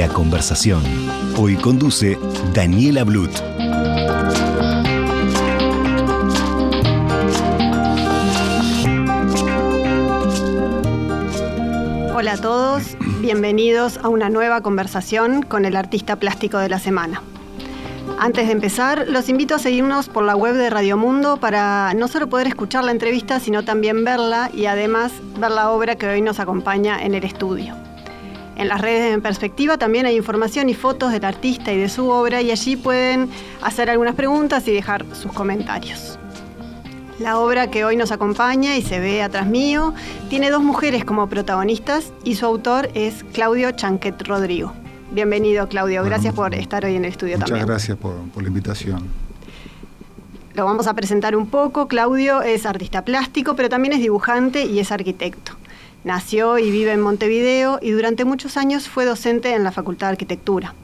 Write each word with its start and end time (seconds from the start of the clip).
La 0.00 0.08
conversación. 0.08 0.82
Hoy 1.36 1.56
conduce 1.56 2.18
Daniela 2.54 3.04
Blut. 3.04 3.30
Hola 12.14 12.32
a 12.32 12.36
todos, 12.40 12.96
bienvenidos 13.20 13.98
a 13.98 14.08
una 14.08 14.30
nueva 14.30 14.62
conversación 14.62 15.42
con 15.42 15.66
el 15.66 15.76
artista 15.76 16.16
plástico 16.16 16.56
de 16.56 16.70
la 16.70 16.78
semana. 16.78 17.22
Antes 18.18 18.46
de 18.46 18.52
empezar, 18.52 19.06
los 19.06 19.28
invito 19.28 19.56
a 19.56 19.58
seguirnos 19.58 20.08
por 20.08 20.24
la 20.24 20.34
web 20.34 20.54
de 20.54 20.70
Radio 20.70 20.96
Mundo 20.96 21.36
para 21.36 21.92
no 21.92 22.08
solo 22.08 22.26
poder 22.26 22.46
escuchar 22.46 22.84
la 22.84 22.92
entrevista, 22.92 23.38
sino 23.38 23.66
también 23.66 24.02
verla 24.06 24.50
y 24.54 24.64
además 24.64 25.12
ver 25.38 25.50
la 25.50 25.70
obra 25.70 25.96
que 25.96 26.08
hoy 26.08 26.22
nos 26.22 26.40
acompaña 26.40 27.04
en 27.04 27.14
el 27.14 27.24
estudio. 27.24 27.89
En 28.56 28.68
las 28.68 28.80
redes 28.80 29.14
En 29.14 29.22
Perspectiva 29.22 29.78
también 29.78 30.06
hay 30.06 30.16
información 30.16 30.68
y 30.68 30.74
fotos 30.74 31.12
del 31.12 31.24
artista 31.24 31.72
y 31.72 31.78
de 31.78 31.88
su 31.88 32.08
obra 32.08 32.42
y 32.42 32.50
allí 32.50 32.76
pueden 32.76 33.30
hacer 33.62 33.90
algunas 33.90 34.14
preguntas 34.14 34.66
y 34.68 34.72
dejar 34.72 35.04
sus 35.14 35.32
comentarios. 35.32 36.18
La 37.18 37.38
obra 37.38 37.70
que 37.70 37.84
hoy 37.84 37.96
nos 37.96 38.12
acompaña 38.12 38.76
y 38.76 38.82
se 38.82 38.98
ve 38.98 39.22
atrás 39.22 39.46
mío 39.46 39.94
tiene 40.28 40.50
dos 40.50 40.62
mujeres 40.62 41.04
como 41.04 41.28
protagonistas 41.28 42.12
y 42.24 42.34
su 42.34 42.46
autor 42.46 42.88
es 42.94 43.24
Claudio 43.32 43.72
Chanquet 43.72 44.26
Rodrigo. 44.26 44.72
Bienvenido 45.12 45.68
Claudio, 45.68 46.02
gracias 46.04 46.34
por 46.34 46.54
estar 46.54 46.84
hoy 46.84 46.96
en 46.96 47.04
el 47.04 47.10
estudio 47.10 47.38
también. 47.38 47.56
Muchas 47.56 47.68
gracias 47.68 47.98
por, 47.98 48.14
por 48.30 48.42
la 48.42 48.48
invitación. 48.48 49.08
Lo 50.54 50.64
vamos 50.64 50.86
a 50.86 50.94
presentar 50.94 51.36
un 51.36 51.46
poco. 51.46 51.88
Claudio 51.88 52.42
es 52.42 52.66
artista 52.66 53.04
plástico, 53.04 53.54
pero 53.54 53.68
también 53.68 53.92
es 53.92 54.00
dibujante 54.00 54.64
y 54.64 54.80
es 54.80 54.90
arquitecto. 54.90 55.59
Nació 56.02 56.58
y 56.58 56.70
vive 56.70 56.92
en 56.92 57.00
Montevideo 57.00 57.78
y 57.82 57.90
durante 57.90 58.24
muchos 58.24 58.56
años 58.56 58.88
fue 58.88 59.04
docente 59.04 59.54
en 59.54 59.64
la 59.64 59.72
Facultad 59.72 60.06
de 60.06 60.12
Arquitectura. 60.12 60.74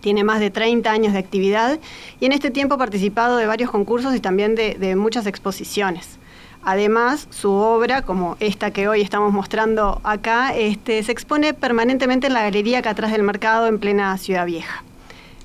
Tiene 0.00 0.22
más 0.22 0.38
de 0.38 0.50
30 0.50 0.88
años 0.88 1.12
de 1.12 1.18
actividad 1.18 1.80
y 2.20 2.26
en 2.26 2.32
este 2.32 2.52
tiempo 2.52 2.76
ha 2.76 2.78
participado 2.78 3.38
de 3.38 3.46
varios 3.46 3.72
concursos 3.72 4.14
y 4.14 4.20
también 4.20 4.54
de, 4.54 4.94
muchas 4.94 5.26
exposiciones. 5.26 6.20
Además, 6.62 7.26
su 7.30 7.50
obra, 7.52 8.02
como 8.02 8.36
esta 8.38 8.70
que 8.70 8.88
hoy 8.88 9.00
estamos 9.00 9.32
mostrando 9.32 10.00
acá, 10.04 10.54
este, 10.54 11.02
se 11.02 11.12
expone 11.12 11.54
permanentemente 11.54 12.28
en 12.28 12.34
la 12.34 12.42
galería 12.42 12.78
acá 12.78 12.90
atrás 12.90 13.10
del 13.12 13.22
mercado 13.24 13.66
en 13.66 13.78
plena 13.78 14.16
Ciudad 14.18 14.46
Vieja. 14.46 14.84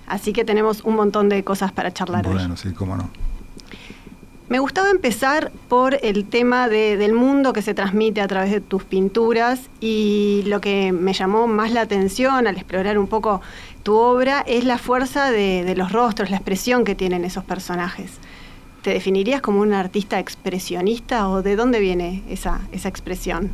Así 0.05 0.33
que 0.33 0.45
tenemos 0.45 0.81
un 0.81 0.95
montón 0.95 1.29
de 1.29 1.43
cosas 1.43 1.71
para 1.71 1.91
charlar 1.91 2.27
hoy. 2.27 2.33
Bueno, 2.33 2.57
sí, 2.57 2.71
cómo 2.73 2.97
no. 2.97 3.09
Me 4.51 4.59
gustaba 4.59 4.89
empezar 4.89 5.49
por 5.69 5.97
el 6.03 6.25
tema 6.25 6.67
de- 6.67 6.97
del 6.97 7.13
mundo 7.13 7.53
que 7.53 7.61
se 7.61 7.73
transmite 7.73 8.19
a 8.19 8.27
través 8.27 8.51
de 8.51 8.59
tus 8.59 8.83
pinturas 8.83 9.61
y 9.79 10.43
lo 10.45 10.59
que 10.59 10.91
me 10.91 11.13
llamó 11.13 11.47
más 11.47 11.71
la 11.71 11.79
atención 11.79 12.47
al 12.47 12.57
explorar 12.57 12.97
un 12.97 13.07
poco 13.07 13.39
tu 13.83 13.95
obra 13.95 14.41
es 14.45 14.65
la 14.65 14.77
fuerza 14.77 15.31
de, 15.31 15.63
de 15.63 15.73
los 15.77 15.93
rostros, 15.93 16.29
la 16.31 16.35
expresión 16.35 16.83
que 16.83 16.95
tienen 16.95 17.23
esos 17.23 17.45
personajes. 17.45 18.11
¿Te 18.81 18.89
definirías 18.89 19.39
como 19.39 19.61
un 19.61 19.71
artista 19.71 20.19
expresionista 20.19 21.29
o 21.29 21.41
de 21.41 21.55
dónde 21.55 21.79
viene 21.79 22.21
esa, 22.27 22.59
esa 22.73 22.89
expresión? 22.89 23.51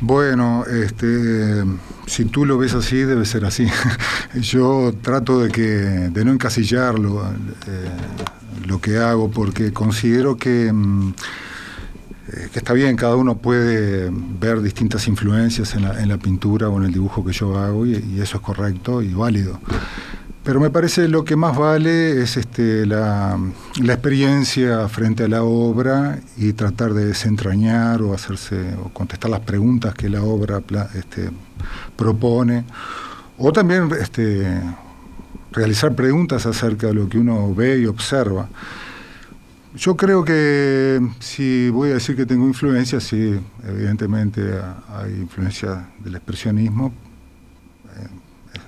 Bueno, 0.00 0.64
este, 0.66 1.62
si 2.06 2.24
tú 2.24 2.44
lo 2.44 2.58
ves 2.58 2.74
así, 2.74 2.96
debe 2.96 3.24
ser 3.26 3.44
así. 3.44 3.68
Yo 4.34 4.92
trato 5.02 5.38
de 5.38 5.50
que 5.52 5.62
de 5.62 6.24
no 6.24 6.32
encasillarlo 6.32 7.22
eh, 7.68 7.90
lo 8.66 8.80
que 8.80 8.98
hago 8.98 9.30
porque 9.30 9.72
considero 9.72 10.36
que, 10.36 10.72
mm, 10.72 11.14
eh, 12.32 12.48
que 12.52 12.58
está 12.58 12.72
bien, 12.72 12.96
cada 12.96 13.16
uno 13.16 13.36
puede 13.38 14.10
ver 14.10 14.60
distintas 14.60 15.06
influencias 15.08 15.74
en 15.74 15.82
la, 15.82 16.00
en 16.02 16.08
la 16.08 16.18
pintura 16.18 16.68
o 16.68 16.78
en 16.78 16.84
el 16.84 16.92
dibujo 16.92 17.24
que 17.24 17.32
yo 17.32 17.58
hago 17.58 17.86
y, 17.86 18.20
eso 18.20 18.38
es 18.38 18.42
correcto 18.42 19.02
y 19.02 19.14
válido. 19.14 19.60
Pero 20.44 20.60
me 20.60 20.70
parece 20.70 21.08
lo 21.08 21.24
que 21.24 21.36
más 21.36 21.56
vale 21.56 22.22
es 22.22 22.38
este, 22.38 22.86
la, 22.86 23.38
la 23.82 23.92
experiencia 23.92 24.88
frente 24.88 25.24
a 25.24 25.28
la 25.28 25.42
obra 25.42 26.20
y 26.38 26.54
tratar 26.54 26.94
de 26.94 27.04
desentrañar 27.04 28.00
o 28.00 28.14
hacerse 28.14 28.74
o 28.82 28.88
contestar 28.88 29.30
las 29.30 29.40
preguntas 29.40 29.94
que 29.94 30.08
la 30.08 30.22
obra 30.22 30.62
este, 30.94 31.30
propone. 31.96 32.64
O 33.36 33.52
también 33.52 33.90
este, 34.00 34.60
realizar 35.52 35.94
preguntas 35.94 36.46
acerca 36.46 36.88
de 36.88 36.94
lo 36.94 37.08
que 37.08 37.18
uno 37.18 37.54
ve 37.54 37.78
y 37.80 37.86
observa. 37.86 38.48
Yo 39.76 39.96
creo 39.96 40.24
que 40.24 41.00
si 41.20 41.68
voy 41.70 41.90
a 41.90 41.94
decir 41.94 42.16
que 42.16 42.26
tengo 42.26 42.46
influencia, 42.46 43.00
sí, 43.00 43.38
evidentemente 43.66 44.42
hay 44.88 45.12
influencia 45.20 45.88
del 46.00 46.16
expresionismo, 46.16 46.92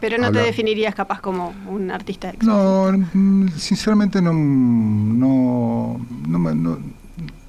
Pero 0.01 0.17
no 0.19 0.31
te 0.33 0.39
definirías 0.39 0.95
capaz 0.95 1.21
como 1.21 1.53
un 1.69 1.91
artista 1.91 2.29
expresionista. 2.31 2.93
No, 2.93 3.07
mm, 3.13 3.49
sinceramente 3.57 4.23
no, 4.23 4.33
no, 4.33 6.01
no, 6.27 6.39
me, 6.39 6.55
no, 6.55 6.79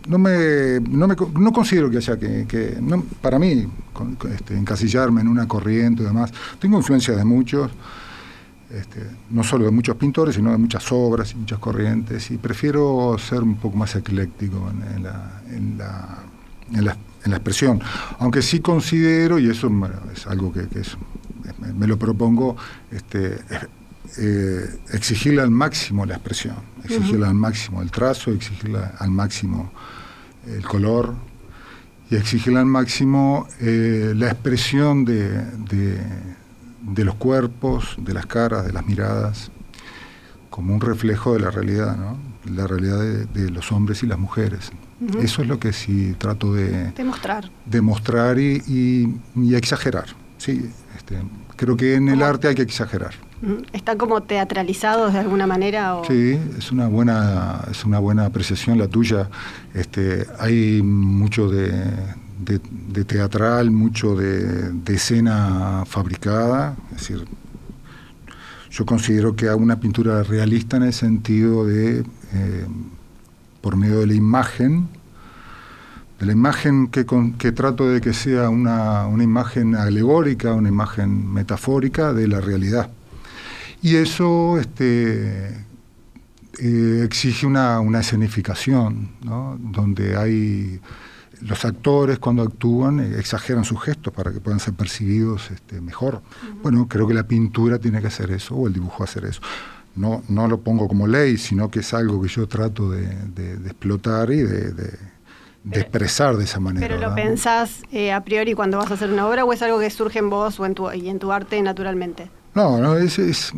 no 0.08 0.18
me, 0.18 0.80
no 0.81 1.08
me 1.08 1.16
co- 1.16 1.31
no 1.40 1.53
considero 1.53 1.90
que 1.90 1.97
haya 1.97 2.18
que, 2.20 2.46
que- 2.47 2.78
no, 2.81 3.03
para 3.22 3.38
mí, 3.40 3.68
con- 3.94 4.16
con, 4.16 4.34
este, 4.34 4.58
encasillarme 4.58 5.22
en 5.22 5.28
una 5.30 5.47
corriente 5.47 6.03
y 6.03 6.06
demás. 6.06 6.31
Tengo 6.59 6.78
influencia 6.78 7.16
de 7.16 7.24
muchos, 7.24 7.72
este, 8.74 9.06
no 9.30 9.44
solo 9.44 9.66
de 9.66 9.72
muchos 9.72 9.96
pintores, 9.98 10.36
sino 10.36 10.52
de 10.52 10.58
muchas 10.58 10.92
obras 10.92 11.32
y 11.34 11.36
muchas 11.36 11.59
corrientes, 11.59 12.32
y 12.32 12.38
prefiero 12.38 13.16
ser 13.20 13.42
un 13.44 13.56
poco 13.56 13.78
más 13.78 13.96
ecléctico 13.96 14.70
en, 14.72 14.96
en 14.98 15.04
la, 15.04 15.42
en, 15.50 15.78
la, 15.78 16.18
en, 16.74 16.86
la, 16.86 16.98
en 17.26 17.32
la 17.32 17.38
expresión. 17.38 17.80
Aunque 18.20 18.42
sí 18.42 18.59
considero, 18.59 19.40
y 19.40 19.50
eso 19.50 19.70
bueno, 19.70 19.96
es 20.14 20.26
algo 20.28 20.52
que, 20.54 20.68
que 20.68 20.80
es- 20.82 20.98
me, 21.59 21.74
me 21.74 21.88
lo 21.88 21.98
propongo, 21.98 22.56
este, 22.92 23.40
eh, 24.18 24.80
exigirle 24.94 25.42
al 25.42 25.52
máximo 25.52 26.06
la 26.06 26.16
expresión, 26.16 26.56
exigirle 26.84 27.28
al 27.28 27.34
máximo 27.36 27.82
el 27.82 27.92
trazo, 27.92 28.32
exigirle 28.32 28.80
al 29.00 29.12
máximo 29.12 29.72
el 30.48 30.64
color 30.66 31.14
y 32.09 32.16
exigirle 32.16 32.59
al 32.59 32.66
máximo 32.66 33.48
eh, 33.59 34.14
la 34.16 34.28
expresión 34.28 35.06
de, 35.06 35.30
de- 35.70 36.02
de 36.81 37.06
los 37.06 37.16
cuerpos, 37.16 37.96
de 37.97 38.14
las 38.14 38.25
caras, 38.25 38.66
de 38.66 38.74
las 38.74 38.86
miradas, 38.86 39.52
como 40.50 40.74
un 40.74 40.81
reflejo 40.81 41.34
de 41.34 41.40
la 41.40 41.52
realidad, 41.52 41.96
¿no? 41.96 42.18
la 42.53 42.68
realidad 42.68 43.00
de, 43.00 43.25
de 43.25 43.50
los 43.52 43.72
hombres 43.72 44.03
y 44.03 44.08
las 44.08 44.19
mujeres. 44.19 44.72
Eso 45.20 45.41
es 45.41 45.47
lo 45.47 45.59
que 45.59 45.74
sí 45.74 46.16
trato 46.18 46.53
de, 46.53 46.91
Demostrar. 46.91 47.50
demostrar 47.66 48.38
y, 48.40 48.62
y- 48.68 49.16
y 49.36 49.56
exagerar. 49.56 50.06
Sí, 50.38 50.70
este, 50.96 51.18
creo 51.56 51.75
que 51.78 51.96
en 51.96 52.09
el 52.09 52.22
arte 52.22 52.47
hay 52.50 52.56
que 52.56 52.62
exagerar. 52.64 53.14
¿Están 53.74 53.97
como 53.97 54.22
teatralizados 54.22 55.14
de 55.14 55.20
alguna 55.20 55.47
manera? 55.47 55.96
O... 55.96 56.06
Sí, 56.06 56.38
es 56.58 56.72
una 56.72 56.88
buena, 56.88 57.62
es 57.72 57.84
una 57.86 57.97
buena 57.97 58.25
apreciación 58.25 58.78
la 58.78 58.88
tuya. 58.88 59.30
Este, 59.74 60.28
hay 60.40 60.81
mucho 60.84 61.50
de, 61.50 61.72
de- 62.46 63.05
teatral, 63.05 63.72
mucho 63.72 64.16
de, 64.16 64.72
escena 64.93 65.84
fabricada. 65.85 66.76
Es 66.91 66.97
decir, 66.99 67.26
yo 68.70 68.85
considero 68.85 69.35
que 69.35 69.49
hago 69.49 69.61
una 69.61 69.79
pintura 69.79 70.23
realista 70.23 70.78
en 70.78 70.84
el 70.84 70.93
sentido 70.93 71.66
de, 71.66 71.99
eh, 72.34 72.66
por 73.61 73.76
medio 73.76 73.99
de 73.99 74.08
la 74.08 74.14
imagen, 74.14 74.88
de 76.20 76.26
la 76.26 76.32
imagen 76.32 76.88
que, 76.88 77.05
que 77.38 77.52
trato 77.52 77.90
de 77.90 77.99
que 77.99 78.14
sea 78.14 78.49
una, 78.49 79.08
una 79.08 79.23
imagen 79.23 79.76
alegórica, 79.76 80.53
una 80.53 80.70
imagen 80.70 81.32
metafórica 81.34 82.14
de 82.14 82.28
la 82.28 82.40
realidad. 82.40 82.90
Y 83.82 83.96
eso 83.96 84.59
este, 84.59 85.66
eh, 86.59 87.02
exige 87.03 87.47
una, 87.47 87.79
una 87.79 88.02
escenificación, 88.02 89.09
¿no? 89.23 89.58
donde 89.59 90.16
hay 90.16 90.79
los 91.41 91.66
actores 91.66 92.20
cuando 92.20 92.43
actúan 92.43 92.99
eh, 92.99 93.16
exageran 93.20 93.64
sus 93.64 93.82
gestos 93.82 94.14
para 94.14 94.32
que 94.32 94.40
puedan 94.40 94.59
ser 94.59 94.73
percibidos 94.73 95.52
este, 95.52 95.82
mejor. 95.82 96.22
Bueno, 96.61 96.88
creo 96.88 97.08
que 97.08 97.14
la 97.14 97.23
pintura 97.28 97.79
tiene 97.79 97.99
que 98.02 98.08
hacer 98.08 98.32
eso, 98.32 98.55
o 98.55 98.67
el 98.67 98.73
dibujo 98.73 99.03
hacer 99.03 99.26
eso. 99.26 99.41
No, 99.96 100.23
no 100.29 100.47
lo 100.47 100.61
pongo 100.61 100.88
como 100.88 101.05
ley, 101.08 101.38
sino 101.38 101.70
que 101.70 101.79
es 101.79 101.93
algo 101.93 102.22
que 102.22 102.29
yo 102.29 102.47
trato 102.47 102.90
de, 102.90 103.08
de- 103.35 103.58
de 103.58 103.67
explotar 103.67 104.32
y 104.32 104.38
de, 104.38 104.72
de- 104.72 105.11
de 105.64 105.79
expresar 105.79 106.38
de 106.38 106.46
esa 106.46 106.59
manera. 106.59 106.88
¿Pero 106.88 106.99
lo 106.99 107.14
pensás 107.14 107.84
eh, 107.91 108.11
a 108.11 108.23
priori 108.23 108.53
cuando 108.55 108.78
vas 108.79 108.90
a 108.90 108.96
hacer 108.96 109.11
una 109.11 109.28
obra 109.28 109.46
o 109.46 109.53
es 109.53 109.61
algo 109.61 109.79
que 109.79 109.90
surge 109.91 110.17
en 110.20 110.29
vos 110.29 110.59
o 110.59 110.66
en 110.66 110.73
tu, 110.73 110.91
y 110.91 111.08
en 111.09 111.20
tu 111.20 111.32
arte 111.32 111.61
naturalmente? 111.61 112.32
No, 112.55 112.79
no 112.79 112.97
es, 112.97 113.20
es 113.20 113.53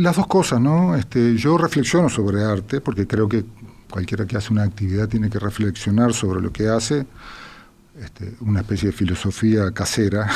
las 0.00 0.16
dos 0.16 0.26
cosas, 0.26 0.60
¿no? 0.60 0.96
Este, 0.96 1.36
yo 1.36 1.58
reflexiono 1.58 2.08
sobre 2.08 2.42
arte 2.42 2.80
porque 2.80 3.06
creo 3.06 3.28
que 3.28 3.44
cualquiera 3.94 4.26
que 4.26 4.36
hace 4.36 4.52
una 4.52 4.64
actividad 4.64 5.08
tiene 5.08 5.30
que 5.30 5.38
reflexionar 5.38 6.12
sobre 6.14 6.40
lo 6.40 6.52
que 6.52 6.66
hace 6.66 7.06
este, 8.02 8.34
una 8.40 8.62
especie 8.62 8.88
de 8.88 8.92
filosofía 8.92 9.70
casera. 9.70 10.28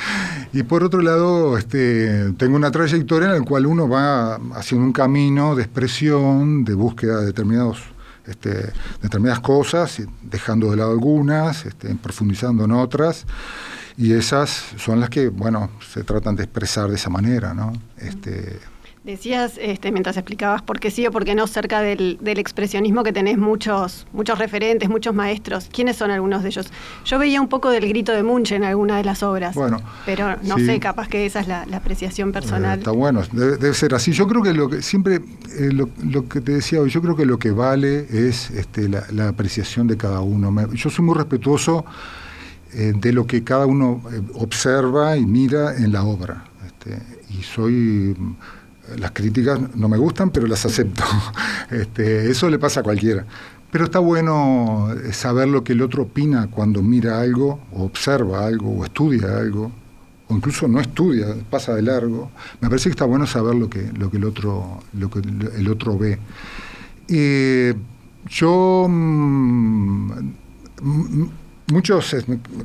y 0.54 0.62
por 0.62 0.82
otro 0.82 1.02
lado, 1.02 1.58
este, 1.58 2.32
tengo 2.38 2.56
una 2.56 2.70
trayectoria 2.70 3.28
en 3.28 3.34
la 3.34 3.44
cual 3.44 3.66
uno 3.66 3.86
va 3.86 4.36
haciendo 4.54 4.86
un 4.86 4.94
camino 4.94 5.54
de 5.54 5.62
expresión, 5.62 6.64
de 6.64 6.72
búsqueda 6.72 7.20
de 7.20 7.26
determinados, 7.26 7.82
este, 8.26 8.72
determinadas 9.02 9.40
cosas, 9.40 10.00
dejando 10.22 10.70
de 10.70 10.78
lado 10.78 10.92
algunas, 10.92 11.66
profundizando 12.02 12.64
en 12.64 12.72
otras. 12.72 13.26
Y 13.98 14.14
esas 14.14 14.72
son 14.78 15.00
las 15.00 15.10
que, 15.10 15.28
bueno, 15.28 15.68
se 15.86 16.02
tratan 16.02 16.34
de 16.34 16.44
expresar 16.44 16.88
de 16.88 16.94
esa 16.94 17.10
manera, 17.10 17.52
¿no? 17.52 17.74
Este, 17.98 18.58
Decías, 19.04 19.58
este, 19.60 19.90
mientras 19.90 20.16
explicabas 20.16 20.62
por 20.62 20.78
qué 20.78 20.88
sí 20.92 21.04
o 21.08 21.10
por 21.10 21.24
qué 21.24 21.34
no, 21.34 21.48
cerca 21.48 21.80
del, 21.80 22.20
expresionismo 22.24 23.02
que 23.02 23.12
tenés 23.12 23.36
muchos, 23.36 24.06
muchos 24.12 24.38
referentes, 24.38 24.88
muchos 24.88 25.12
maestros. 25.12 25.68
¿Quiénes 25.72 25.96
son 25.96 26.12
algunos 26.12 26.44
de 26.44 26.50
ellos? 26.50 26.68
Yo 27.04 27.18
veía 27.18 27.40
un 27.40 27.48
poco 27.48 27.70
del 27.70 27.88
grito 27.88 28.12
de 28.12 28.22
Munch 28.22 28.52
en 28.52 28.62
alguna 28.62 28.98
de 28.98 29.02
las 29.02 29.24
obras. 29.24 29.56
Bueno, 29.56 29.80
pero 30.06 30.36
no 30.44 30.56
sé, 30.58 30.78
capaz 30.78 31.08
que 31.08 31.26
esa 31.26 31.40
es 31.40 31.48
la, 31.48 31.62
apreciación 31.74 32.28
eh, 32.28 32.32
personal. 32.32 32.78
está 32.78 32.92
bueno, 32.92 33.22
debe, 33.32 33.74
ser 33.74 33.92
así. 33.92 34.12
Yo 34.12 34.28
creo 34.28 34.40
que 34.40 34.52
lo 34.52 34.68
que 34.68 34.82
siempre, 34.82 35.16
eh, 35.16 35.70
lo, 35.72 36.28
que 36.28 36.40
te 36.40 36.52
decía 36.52 36.80
hoy, 36.80 36.90
yo 36.90 37.02
creo 37.02 37.16
que 37.16 37.26
lo 37.26 37.40
que 37.40 37.50
vale 37.50 38.06
es 38.08 38.50
este, 38.50 38.88
la, 38.88 39.26
apreciación 39.26 39.88
de 39.88 39.96
cada 39.96 40.20
uno. 40.20 40.54
yo 40.74 40.90
soy 40.90 41.04
muy 41.04 41.16
respetuoso 41.16 41.84
eh, 42.72 42.92
de 42.94 43.12
lo 43.12 43.26
que 43.26 43.42
cada 43.42 43.66
uno 43.66 44.00
observa 44.34 45.16
y 45.16 45.26
mira 45.26 45.76
en 45.76 45.90
la 45.90 46.04
obra. 46.04 46.44
Este, 46.64 47.02
y 47.30 47.42
soy 47.42 48.14
las 48.98 49.12
críticas 49.12 49.60
no 49.74 49.88
me 49.88 49.96
gustan, 49.96 50.30
pero 50.30 50.46
las 50.46 50.64
acepto. 50.64 51.04
Este, 51.70 52.30
eso 52.30 52.50
le 52.50 52.58
pasa 52.58 52.80
a 52.80 52.82
cualquiera. 52.82 53.24
Pero 53.70 53.84
está 53.84 53.98
bueno 53.98 54.90
saber 55.12 55.48
lo 55.48 55.64
que 55.64 55.72
el 55.72 55.80
otro 55.80 56.02
opina 56.02 56.48
cuando 56.50 56.82
mira 56.82 57.20
algo, 57.20 57.60
o 57.72 57.84
observa 57.84 58.44
algo, 58.44 58.70
o 58.70 58.84
estudia 58.84 59.38
algo, 59.38 59.72
o 60.28 60.36
incluso 60.36 60.68
no 60.68 60.78
estudia, 60.80 61.28
pasa 61.48 61.74
de 61.74 61.80
largo. 61.80 62.30
Me 62.60 62.68
parece 62.68 62.90
que 62.90 62.90
está 62.90 63.06
bueno 63.06 63.26
saber 63.26 63.54
lo 63.54 63.70
que, 63.70 63.90
lo 63.96 64.10
que, 64.10 64.18
el, 64.18 64.24
otro, 64.24 64.82
lo 64.92 65.10
que 65.10 65.20
el 65.20 65.68
otro 65.70 65.96
ve. 65.96 66.18
yo, 68.28 68.86
mm, 68.90 70.12
muchos, 71.72 72.14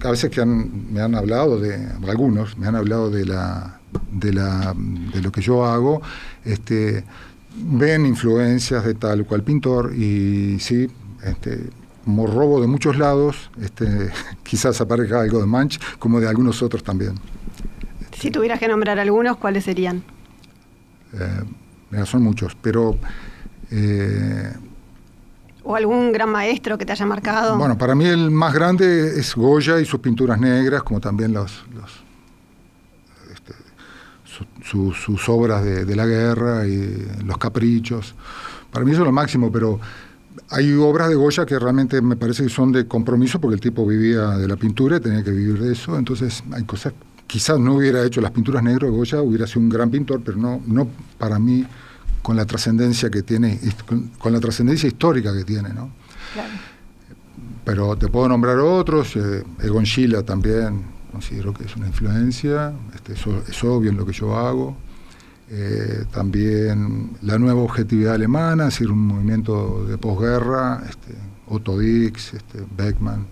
a 0.04 0.12
veces 0.12 0.30
que 0.30 0.46
me 0.46 1.00
han 1.00 1.16
hablado 1.16 1.58
de, 1.58 1.88
algunos, 2.06 2.58
me 2.58 2.68
han 2.68 2.76
hablado 2.76 3.10
de 3.10 3.26
la 3.26 3.80
de, 4.12 4.34
la, 4.34 4.74
de 4.76 5.22
lo 5.22 5.32
que 5.32 5.42
yo 5.42 5.66
hago, 5.66 6.02
este, 6.46 7.04
ven 7.56 8.06
influencias 8.06 8.84
de 8.86 8.94
tal 8.94 9.22
o 9.22 9.26
cual 9.26 9.44
pintor 9.44 9.94
y 9.96 10.60
sí, 10.60 10.88
este, 11.24 11.70
como 12.06 12.26
robo 12.26 12.62
de 12.62 12.68
muchos 12.68 12.98
lados, 12.98 13.50
este, 13.62 14.12
quizás 14.44 14.80
aparezca 14.80 15.22
algo 15.22 15.40
de 15.40 15.46
Manch, 15.46 15.80
como 16.00 16.20
de 16.20 16.28
algunos 16.30 16.62
otros 16.62 16.84
también. 16.84 17.16
Si 18.18 18.32
tuvieras 18.32 18.60
que 18.60 18.68
nombrar 18.68 18.98
algunos, 18.98 19.38
¿cuáles 19.38 19.66
serían? 19.66 20.04
Eh, 21.14 22.06
son 22.06 22.24
muchos, 22.24 22.56
pero... 22.62 22.98
Eh, 23.72 24.54
¿O 25.64 25.76
algún 25.76 26.14
gran 26.14 26.30
maestro 26.30 26.78
que 26.78 26.86
te 26.86 26.94
haya 26.94 27.06
marcado? 27.06 27.58
Bueno, 27.58 27.78
para 27.78 27.94
mí 27.94 28.06
el 28.06 28.32
más 28.32 28.54
grande 28.54 29.20
es 29.20 29.36
Goya 29.36 29.80
y 29.82 29.86
sus 29.86 30.00
pinturas 30.00 30.40
negras, 30.40 30.82
como 30.84 31.02
también 31.02 31.34
los, 31.34 31.66
los 31.76 32.07
sus 34.64 35.30
obras 35.30 35.64
de, 35.64 35.96
la 35.96 36.06
guerra 36.06 36.68
y 36.68 37.08
los 37.26 37.38
caprichos. 37.38 38.16
Para 38.72 38.86
mí 38.86 38.92
eso 38.92 39.02
es 39.02 39.06
lo 39.06 39.12
máximo, 39.12 39.52
pero 39.52 39.80
hay 40.50 40.74
obras 40.74 41.10
de 41.10 41.16
Goya 41.16 41.46
que 41.46 41.58
realmente 41.58 42.02
me 42.02 42.16
parece 42.16 42.44
que 42.44 42.50
son 42.50 42.72
de 42.72 42.88
compromiso 42.88 43.40
porque 43.40 43.56
el 43.56 43.62
tipo 43.62 43.86
vivía 43.86 44.30
de 44.32 44.48
la 44.48 44.56
pintura 44.56 44.98
y 44.98 45.00
tenía 45.00 45.24
que 45.24 45.32
vivir 45.32 45.60
de 45.60 45.74
eso. 45.74 45.98
Entonces 45.98 46.44
hay 46.52 46.64
cosas, 46.64 46.94
quizás 47.26 47.60
no 47.60 47.76
hubiera 47.76 48.04
hecho 48.04 48.22
las 48.22 48.32
pinturas 48.32 48.64
negras 48.64 48.92
de 48.92 48.98
Goya, 48.98 49.22
hubiera 49.22 49.48
sido 49.48 49.62
un 49.62 49.70
gran 49.70 49.90
pintor, 49.90 50.22
pero 50.24 50.38
no, 50.38 50.62
no 50.66 50.88
para 51.18 51.40
mí 51.40 51.66
con 52.22 52.36
la 52.36 52.46
trascendencia 52.46 53.10
que 53.10 53.24
tiene, 53.24 53.60
con, 54.20 54.34
la 54.34 54.40
trascendencia 54.40 54.88
histórica 54.88 55.34
que 55.34 55.44
tiene, 55.44 55.70
¿no? 55.70 55.92
Pero 57.64 57.96
te 57.98 58.08
puedo 58.08 58.28
nombrar 58.30 58.60
otros, 58.60 59.16
eh, 59.16 59.44
Egon 59.62 59.86
Schiele 59.86 60.24
también, 60.24 60.97
considero 61.12 61.54
que 61.54 61.66
es 61.66 61.76
una 61.76 61.88
influencia, 61.88 62.74
este, 62.94 63.14
es 63.14 63.64
obvio 63.64 63.92
en 63.92 63.98
lo 63.98 64.06
que 64.06 64.14
yo 64.14 64.38
hago. 64.38 64.76
Eh, 65.50 66.04
también 66.12 67.12
la 67.22 67.38
nueva 67.38 67.62
objetividad 67.62 68.16
alemana, 68.16 68.68
es 68.68 68.74
decir, 68.74 68.92
un 68.92 69.08
movimiento 69.08 69.86
de 69.86 69.98
posguerra, 69.98 70.84
este, 70.90 71.14
Otto 71.48 71.80
Dix, 71.80 72.34
este, 72.34 72.60
Beckmann. 72.76 73.26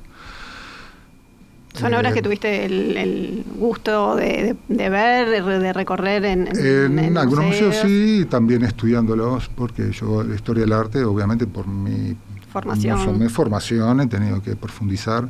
¿Son 1.73 1.93
obras 1.93 2.13
que 2.13 2.19
eh, 2.19 2.21
tuviste 2.21 2.65
el, 2.65 3.43
gusto 3.57 4.15
de, 4.15 4.55
ver, 4.69 5.43
de 5.43 5.73
recorrer 5.73 6.23
en, 6.23 6.47
en, 6.57 7.17
algunos 7.17 7.47
museos? 7.47 7.75
sí, 7.85 8.25
también 8.29 8.63
estudiándolos, 8.63 9.49
porque 9.49 9.91
yo 9.91 10.23
la 10.23 10.35
historia 10.35 10.61
del 10.61 10.71
arte, 10.71 11.03
obviamente 11.03 11.45
por 11.47 11.67
mi 11.67 12.15
formación, 12.49 13.19
mi 13.19 13.27
formación 13.27 13.99
he 13.99 14.07
tenido 14.07 14.41
que 14.41 14.55
profundizar 14.55 15.29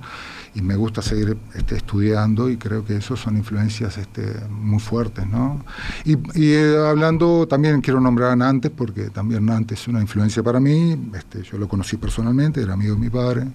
y 0.55 0.61
me 0.61 0.75
gusta 0.77 1.01
seguir 1.01 1.37
este, 1.53 1.75
estudiando 1.75 2.49
y 2.49 2.55
creo 2.55 2.85
que 2.85 2.95
eso 2.95 3.17
son 3.17 3.35
influencias 3.35 3.97
este, 3.97 4.23
muy 4.49 4.79
fuertes, 4.79 5.27
¿no? 5.27 5.63
Y, 6.05 6.17
eh, 6.33 6.77
hablando, 6.87 7.45
también 7.45 7.81
quiero 7.81 7.99
nombrar 7.99 8.31
a 8.31 8.35
Nantes, 8.37 8.71
porque 8.75 9.09
también 9.09 9.45
Nantes 9.45 9.81
es 9.81 9.87
una 9.89 9.99
influencia 9.99 10.41
para 10.41 10.61
mí, 10.61 11.09
este, 11.13 11.43
yo 11.43 11.57
lo 11.57 11.67
conocí 11.67 11.97
personalmente, 11.97 12.61
era 12.61 12.73
amigo 12.73 12.95
de 12.95 13.01
mi 13.01 13.09
padre, 13.09 13.47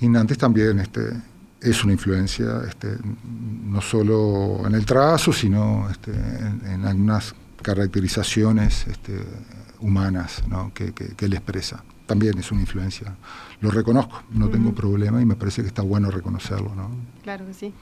y 0.00 0.08
Nantes 0.08 0.36
también 0.36 0.80
este, 0.80 1.12
es 1.60 1.84
una 1.84 1.92
influencia, 1.92 2.62
este, 2.68 2.98
no 3.64 3.80
solo 3.80 4.66
en 4.66 4.74
el 4.74 4.84
trazo, 4.84 5.32
sino 5.32 5.88
este, 5.90 6.10
en, 6.10 6.84
algunas 6.86 7.34
caracterizaciones 7.62 8.86
este, 8.88 9.22
humanas 9.78 10.42
¿no? 10.48 10.72
que, 10.74 10.92
que, 10.92 11.14
que 11.14 11.26
él 11.26 11.34
expresa. 11.34 11.84
También 12.10 12.38
es 12.38 12.50
una 12.50 12.62
influencia 12.62 13.14
lo 13.60 13.70
reconozco, 13.70 14.22
no 14.30 14.48
tengo 14.48 14.72
problema 14.72 15.20
y 15.20 15.26
me 15.26 15.36
parece 15.36 15.62
que 15.62 15.68
está 15.68 15.82
bueno 15.82 16.10
reconocerlo. 16.10 16.74
¿no? 16.74 16.90
Claro 17.22 17.46
que 17.46 17.54
sí. 17.54 17.72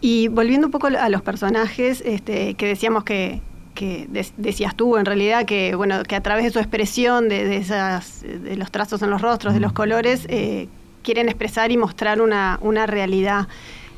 Y 0.00 0.28
volviendo 0.28 0.66
un 0.66 0.70
poco 0.72 0.88
a 0.88 1.08
los 1.08 1.22
personajes, 1.22 2.02
este, 2.04 2.54
que 2.54 2.66
decíamos 2.66 3.04
que, 3.04 3.40
que 3.74 4.08
decías 4.36 4.74
tú 4.74 4.96
en 4.96 5.04
realidad 5.04 5.46
que 5.46 5.74
bueno 5.74 6.02
que 6.04 6.16
a 6.16 6.20
través 6.20 6.44
de 6.44 6.50
su 6.50 6.58
expresión 6.58 7.28
de, 7.28 7.56
esas 7.56 8.22
de 8.22 8.56
los 8.56 8.70
trazos 8.70 9.02
en 9.02 9.10
los 9.10 9.20
rostros 9.20 9.52
de 9.52 9.60
los 9.60 9.72
colores 9.72 10.26
eh, 10.28 10.68
quieren 11.02 11.28
expresar 11.28 11.72
y 11.72 11.76
mostrar 11.76 12.20
una, 12.20 12.58
una 12.62 12.86
realidad 12.86 13.48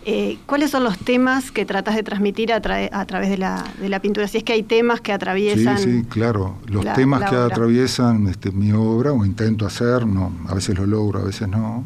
eh, 0.08 0.38
¿Cuáles 0.46 0.70
son 0.70 0.84
los 0.84 0.98
temas 0.98 1.50
que 1.50 1.64
tratas 1.64 1.96
de 1.96 2.04
transmitir 2.04 2.52
a, 2.52 2.60
través 2.60 3.28
de 3.28 3.38
la, 3.38 3.64
de 3.80 3.88
la, 3.88 3.98
pintura? 3.98 4.28
Si 4.28 4.38
es 4.38 4.44
que 4.44 4.52
hay 4.52 4.62
temas 4.62 5.00
que 5.00 5.12
atraviesan. 5.12 5.78
Sí, 5.78 6.02
sí, 6.02 6.04
claro. 6.08 6.58
Los 6.68 6.84
temas 6.94 7.28
que 7.28 7.34
atraviesan 7.34 8.28
este, 8.28 8.52
mi 8.52 8.70
obra, 8.70 9.10
o 9.10 9.25
intento 9.25 9.66
hacer, 9.66 10.06
no, 10.06 10.32
a 10.46 10.54
veces 10.54 10.78
lo 10.78 10.86
logro, 10.86 11.18
a 11.18 11.25
veces 11.25 11.48
no. 11.48 11.82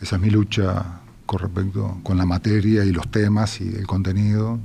Esa 0.00 0.14
es 0.14 0.22
mi 0.22 0.30
lucha 0.30 1.00
con 1.26 1.40
respecto 1.40 1.98
con 2.04 2.16
la 2.16 2.26
materia 2.26 2.84
y 2.84 2.92
los 2.92 3.10
temas 3.10 3.60
y 3.60 3.74
el 3.74 3.88
contenido. 3.88 4.60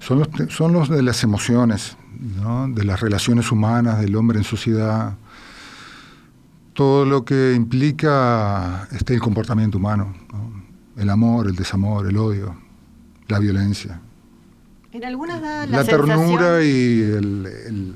Son 0.00 0.20
los, 0.20 0.28
son 0.48 0.72
los 0.72 0.88
de 0.88 1.02
las 1.02 1.22
emociones, 1.24 1.98
de 2.68 2.84
las 2.84 3.00
relaciones 3.00 3.52
humanas, 3.52 4.00
del 4.00 4.16
hombre 4.16 4.38
en 4.38 4.44
sociedad. 4.44 5.14
Todo 6.72 7.04
lo 7.04 7.26
que 7.26 7.52
implica 7.54 8.88
este, 8.92 9.12
el 9.12 9.20
comportamiento 9.20 9.76
humano. 9.76 10.14
¿no? 10.32 10.65
El 10.96 11.10
amor, 11.10 11.46
el 11.46 11.56
desamor, 11.56 12.06
el 12.06 12.16
odio, 12.16 12.56
la 13.28 13.38
violencia. 13.38 14.00
En 14.92 15.04
algunas 15.04 15.40
da 15.42 15.66
la, 15.66 15.84
ternura 15.84 16.64
y 16.64 17.02
el, 17.02 17.94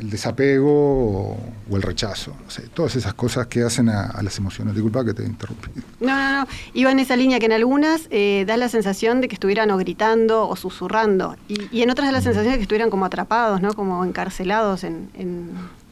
desapego 0.00 1.32
o, 1.32 1.76
el 1.76 1.82
rechazo. 1.82 2.34
todas 2.72 2.96
esas 2.96 3.12
cosas 3.14 3.48
que 3.48 3.62
hacen 3.62 3.90
a, 3.90 4.22
las 4.22 4.38
emociones. 4.38 4.74
Disculpa 4.74 5.04
que 5.04 5.12
te 5.12 5.24
interrumpí. 5.24 5.68
No, 6.00 6.06
no, 6.16 6.40
no. 6.40 6.48
Iba 6.72 6.90
en 6.90 7.00
esa 7.00 7.16
línea 7.16 7.38
que 7.38 7.46
en 7.46 7.52
algunas 7.52 8.08
eh, 8.10 8.44
da 8.46 8.56
la 8.56 8.70
sensación 8.70 9.20
de 9.20 9.28
que 9.28 9.34
estuvieran 9.34 9.70
o 9.70 9.76
gritando 9.76 10.48
o 10.48 10.56
susurrando. 10.56 11.36
Y, 11.48 11.82
en 11.82 11.90
otras 11.90 12.08
da 12.08 12.12
la 12.12 12.22
sensación 12.22 12.52
de 12.52 12.58
que 12.58 12.62
estuvieran 12.62 12.88
como 12.88 13.04
atrapados, 13.04 13.60
¿no? 13.60 13.74
Como 13.74 14.04
encarcelados 14.04 14.84
en, 14.84 15.10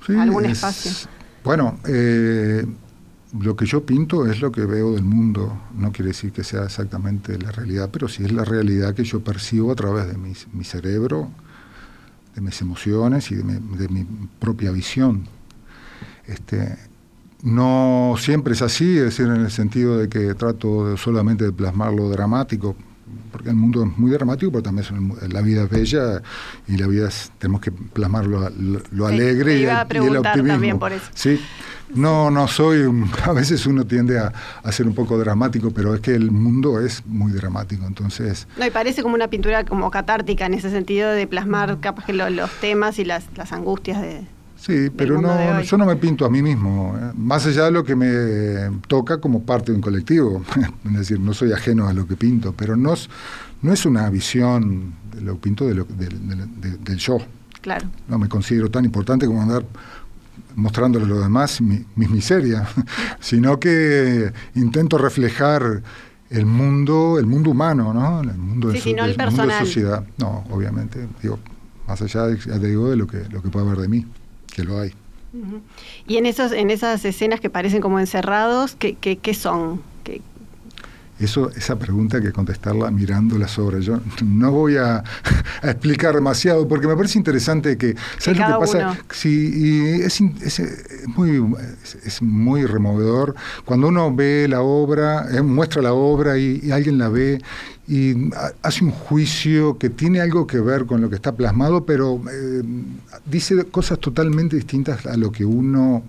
algún 0.08 0.46
espacio. 0.46 0.92
Bueno, 1.44 1.78
eh, 1.86 2.64
lo 3.32 3.56
que 3.56 3.66
yo 3.66 3.84
pinto 3.84 4.26
es 4.26 4.40
lo 4.40 4.52
que 4.52 4.64
veo 4.64 4.92
del 4.92 5.04
mundo. 5.04 5.60
No 5.74 5.92
quiere 5.92 6.08
decir 6.08 6.32
que 6.32 6.44
sea 6.44 6.64
exactamente 6.64 7.38
la 7.38 7.50
realidad, 7.50 7.90
pero 7.92 8.08
sí 8.08 8.24
es 8.24 8.32
la 8.32 8.44
realidad 8.44 8.94
que 8.94 9.04
yo 9.04 9.20
percibo 9.20 9.72
a 9.72 9.74
través 9.74 10.06
de 10.06 10.16
mi, 10.16 10.64
cerebro, 10.64 11.30
de 12.34 12.40
mis 12.40 12.60
emociones 12.60 13.30
y 13.30 13.36
de 13.36 13.88
mi, 13.88 14.06
propia 14.38 14.70
visión. 14.70 15.26
Este, 16.26 16.78
No 17.42 18.14
siempre 18.18 18.54
es 18.54 18.62
así, 18.62 18.96
es 18.96 19.04
decir, 19.04 19.26
en 19.26 19.42
el 19.42 19.50
sentido 19.50 19.98
de 19.98 20.08
que 20.08 20.34
trato 20.34 20.96
solamente 20.96 21.44
de 21.44 21.52
plasmar 21.52 21.92
lo 21.92 22.08
dramático, 22.08 22.76
porque 23.30 23.50
el 23.50 23.56
mundo 23.56 23.84
es 23.84 23.98
muy 23.98 24.10
dramático, 24.10 24.50
pero 24.50 24.62
también 24.62 24.86
la 25.28 25.40
vida 25.42 25.64
es 25.64 25.70
bella 25.70 26.22
y 26.66 26.76
la 26.76 26.86
vida 26.86 27.08
es, 27.08 27.30
tenemos 27.38 27.60
que 27.60 27.70
plasmar 27.70 28.26
lo, 28.26 29.06
alegre 29.06 29.58
y, 29.58 29.64
el, 29.64 29.76
optimismo. 29.76 30.22
También 30.22 30.78
por 30.78 30.92
eso. 30.92 31.04
Sí, 31.14 31.40
no, 31.94 32.30
no 32.30 32.48
soy, 32.48 32.90
a 33.24 33.32
veces 33.32 33.66
uno 33.66 33.86
tiende 33.86 34.18
a, 34.18 34.32
ser 34.72 34.86
un 34.86 34.94
poco 34.94 35.18
dramático, 35.18 35.70
pero 35.70 35.94
es 35.94 36.00
que 36.00 36.14
el 36.14 36.30
mundo 36.30 36.80
es 36.80 37.04
muy 37.06 37.32
dramático, 37.32 37.86
entonces... 37.86 38.48
No, 38.56 38.66
y 38.66 38.70
parece 38.70 39.02
como 39.02 39.14
una 39.14 39.28
pintura 39.28 39.64
como 39.64 39.90
catártica 39.90 40.46
en 40.46 40.54
ese 40.54 40.70
sentido 40.70 41.10
de 41.10 41.26
plasmar 41.26 41.78
capaz 41.80 42.06
que 42.06 42.12
los 42.12 42.50
temas 42.60 42.98
y 42.98 43.04
las, 43.04 43.26
las 43.36 43.52
angustias 43.52 44.02
de, 44.02 44.24
Sí, 44.66 44.90
pero 44.90 45.20
no, 45.20 45.60
yo 45.60 45.78
no 45.78 45.86
me 45.86 45.94
pinto 45.94 46.26
a 46.26 46.28
mí 46.28 46.42
mismo, 46.42 46.98
más 47.14 47.46
allá 47.46 47.66
de 47.66 47.70
lo 47.70 47.84
que 47.84 47.94
me 47.94 48.80
toca 48.88 49.20
como 49.20 49.44
parte 49.44 49.70
de 49.70 49.76
un 49.76 49.80
colectivo, 49.80 50.42
es 50.86 50.92
decir, 50.92 51.20
no 51.20 51.34
soy 51.34 51.52
ajeno 51.52 51.86
a 51.86 51.92
lo 51.92 52.04
que 52.04 52.16
pinto, 52.16 52.52
pero 52.52 52.76
no 52.76 52.94
es, 52.94 53.08
no 53.62 53.72
es 53.72 53.86
una 53.86 54.10
visión 54.10 54.92
de 55.14 55.20
lo 55.20 55.34
que 55.34 55.38
pinto 55.38 55.68
de 55.68 55.74
lo, 55.76 55.84
del 55.84 56.96
yo. 56.96 57.18
Claro. 57.60 57.86
No 58.08 58.18
me 58.18 58.28
considero 58.28 58.68
tan 58.68 58.84
importante 58.84 59.24
como 59.26 59.40
andar 59.40 59.64
mostrándole 60.56 61.04
a 61.04 61.08
los 61.10 61.22
demás 61.22 61.60
mis 61.60 62.10
miserias, 62.10 62.68
sino 63.20 63.60
que 63.60 64.32
intento 64.56 64.98
reflejar 64.98 65.80
el 66.28 66.44
mundo, 66.44 67.20
el 67.20 67.26
mundo 67.26 67.50
humano, 67.50 67.94
¿no? 67.94 68.20
El 68.20 68.36
mundo, 68.36 68.70
de, 68.70 68.94
no 68.96 69.04
el 69.04 69.16
mundo 69.16 69.46
de 69.46 69.58
sociedad. 69.60 70.04
No, 70.18 70.44
obviamente, 70.50 71.06
digo, 71.22 71.38
más 71.86 72.02
allá, 72.02 72.26
digo, 72.26 72.90
de 72.90 72.96
lo 72.96 73.06
que, 73.06 73.28
lo 73.30 73.40
que 73.40 73.48
puede 73.48 73.64
haber 73.64 73.78
de 73.78 73.86
mí 73.86 74.04
que 74.56 74.64
lo 74.64 74.80
hay. 74.80 74.94
Y 76.06 76.16
en 76.16 76.24
esos, 76.24 76.50
en 76.52 76.70
esas 76.70 77.04
escenas 77.04 77.40
que 77.40 77.50
parecen 77.50 77.82
como 77.82 78.00
encerrados, 78.00 78.74
¿qué, 78.74 78.94
qué, 78.94 79.18
qué 79.18 79.34
son? 79.34 79.82
¿Qué, 80.02 80.22
eso, 81.18 81.50
esa 81.56 81.78
pregunta 81.78 82.18
hay 82.18 82.24
que 82.24 82.32
contestarla 82.32 82.90
mirando 82.90 83.38
las 83.38 83.58
obras. 83.58 83.84
Yo 83.84 84.00
no 84.22 84.52
voy 84.52 84.76
a, 84.78 85.02
explicar 85.62 86.14
demasiado 86.14 86.68
porque 86.68 86.86
me 86.86 86.94
parece 86.94 87.18
interesante 87.18 87.78
que. 87.78 87.96
¿Sabes 88.18 88.38
lo 88.38 88.46
que 88.46 88.52
pasa? 88.52 88.98
Sí, 89.10 89.52
y 89.54 90.02
es, 90.02 90.20
muy, 91.06 91.54
es, 92.04 92.22
muy 92.22 92.66
removedor. 92.66 93.34
Cuando 93.64 93.88
uno 93.88 94.14
ve 94.14 94.46
la 94.48 94.60
obra, 94.60 95.26
eh, 95.30 95.40
muestra 95.40 95.80
la 95.80 95.94
obra 95.94 96.38
y, 96.38 96.70
alguien 96.70 96.98
la 96.98 97.08
ve 97.08 97.40
y 97.88 98.30
hace 98.62 98.84
un 98.84 98.90
juicio 98.90 99.78
que 99.78 99.90
tiene 99.90 100.20
algo 100.20 100.46
que 100.46 100.58
ver 100.58 100.86
con 100.86 101.00
lo 101.00 101.08
que 101.08 101.14
está 101.14 101.32
plasmado, 101.32 101.86
pero 101.86 102.20
eh, 102.32 102.62
dice 103.24 103.64
cosas 103.66 104.00
totalmente 104.00 104.56
distintas 104.56 105.06
a 105.06 105.16
lo 105.16 105.30
que 105.30 105.44
uno 105.44 106.02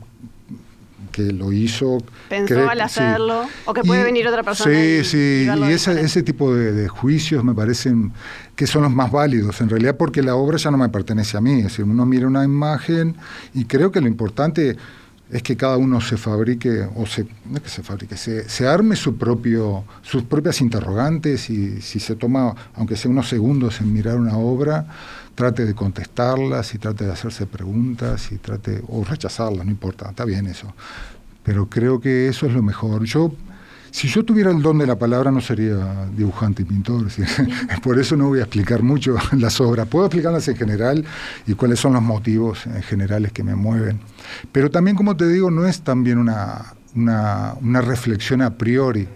que 1.12 1.32
lo 1.34 1.52
hizo. 1.52 1.98
Pensó 2.30 2.70
al 2.70 2.82
hacerlo, 2.82 3.46
o 3.66 3.74
que 3.74 3.82
puede 3.84 4.04
venir 4.04 4.28
otra 4.28 4.44
persona. 4.44 4.74
Sí, 4.74 5.04
sí, 5.04 5.48
y 5.48 5.72
ese, 5.72 6.00
ese, 6.02 6.22
tipo 6.22 6.54
de, 6.54 6.88
juicios 6.88 7.44
me 7.44 7.56
parecen 7.56 8.12
que 8.56 8.68
son 8.68 8.84
los 8.84 8.92
más 8.92 9.12
válidos, 9.12 9.60
en 9.62 9.70
realidad 9.70 9.98
porque 9.98 10.22
la 10.22 10.36
obra 10.36 10.58
ya 10.58 10.70
no 10.70 10.78
me 10.78 10.90
pertenece 10.90 11.38
a 11.38 11.42
mí, 11.42 11.60
es 11.60 11.64
decir, 11.66 11.86
uno 11.86 12.06
mira 12.06 12.28
una 12.28 12.44
imagen 12.44 13.16
y 13.54 13.66
creo 13.66 13.92
que 13.92 14.02
lo 14.02 14.08
importante 14.08 14.78
es 15.30 15.44
que 15.44 15.58
cada 15.58 15.78
uno 15.78 16.00
se 16.00 16.18
fabrique, 16.18 16.88
o 16.96 17.06
se, 17.06 17.28
no 17.50 17.58
es 17.58 17.64
que 17.64 17.70
se 17.70 17.84
fabrique, 17.84 18.16
se, 18.16 18.48
se, 18.48 18.68
arme 18.68 18.96
su 18.96 19.18
propio, 19.18 19.84
sus 20.02 20.24
propias 20.24 20.62
interrogantes 20.62 21.50
y 21.50 21.82
si 21.82 22.00
se 22.00 22.16
toma, 22.16 22.56
aunque 22.76 22.96
sea 22.96 23.12
unos 23.12 23.28
segundos 23.28 23.82
en 23.82 23.92
mirar 23.92 24.18
una 24.18 24.38
obra, 24.38 24.88
trate 25.36 25.66
de 25.66 25.76
contestarlas 25.76 26.74
y 26.74 26.80
trate 26.80 27.06
de 27.06 27.12
hacerse 27.12 27.46
preguntas 27.46 28.32
y 28.32 28.38
trate, 28.38 28.82
o 28.88 29.04
rechazarlas, 29.04 29.66
no 29.66 29.72
importa, 29.72 30.10
está 30.10 30.26
bien 30.26 30.48
eso. 30.48 30.74
Pero 31.44 31.68
creo 31.70 32.00
que 32.00 32.28
eso 32.28 32.46
es 32.46 32.54
lo 32.54 32.64
mejor. 32.64 33.04
Yo, 33.06 33.32
si 33.92 34.08
yo 34.08 34.24
tuviera 34.24 34.52
el 34.52 34.62
don 34.62 34.78
de 34.78 34.88
la 34.88 34.98
palabra, 34.98 35.32
no 35.32 35.42
sería 35.42 36.08
dibujante 36.16 36.64
y 36.64 36.66
pintor. 36.66 37.08
Por 37.84 38.00
eso 38.00 38.16
no 38.16 38.28
voy 38.28 38.40
a 38.40 38.44
explicar 38.44 38.84
mucho 38.84 39.16
las 39.34 39.60
obras. 39.62 39.88
Puedo 39.88 40.06
explicarlas 40.06 40.48
en 40.48 40.56
general 40.56 41.06
y 41.46 41.54
cuáles 41.54 41.80
son 41.80 41.94
los 41.94 42.02
motivos 42.02 42.66
en 42.66 42.82
generales 42.84 43.32
que 43.32 43.44
me 43.44 43.56
mueven. 43.56 44.00
Pero 44.52 44.70
también, 44.70 44.96
como 44.96 45.16
te 45.16 45.28
digo, 45.28 45.52
no 45.52 45.66
es 45.66 45.82
también 45.82 46.18
una, 46.18 46.74
una, 46.96 47.54
una 47.62 47.82
reflexión 47.82 48.42
a 48.42 48.58
priori 48.58 49.08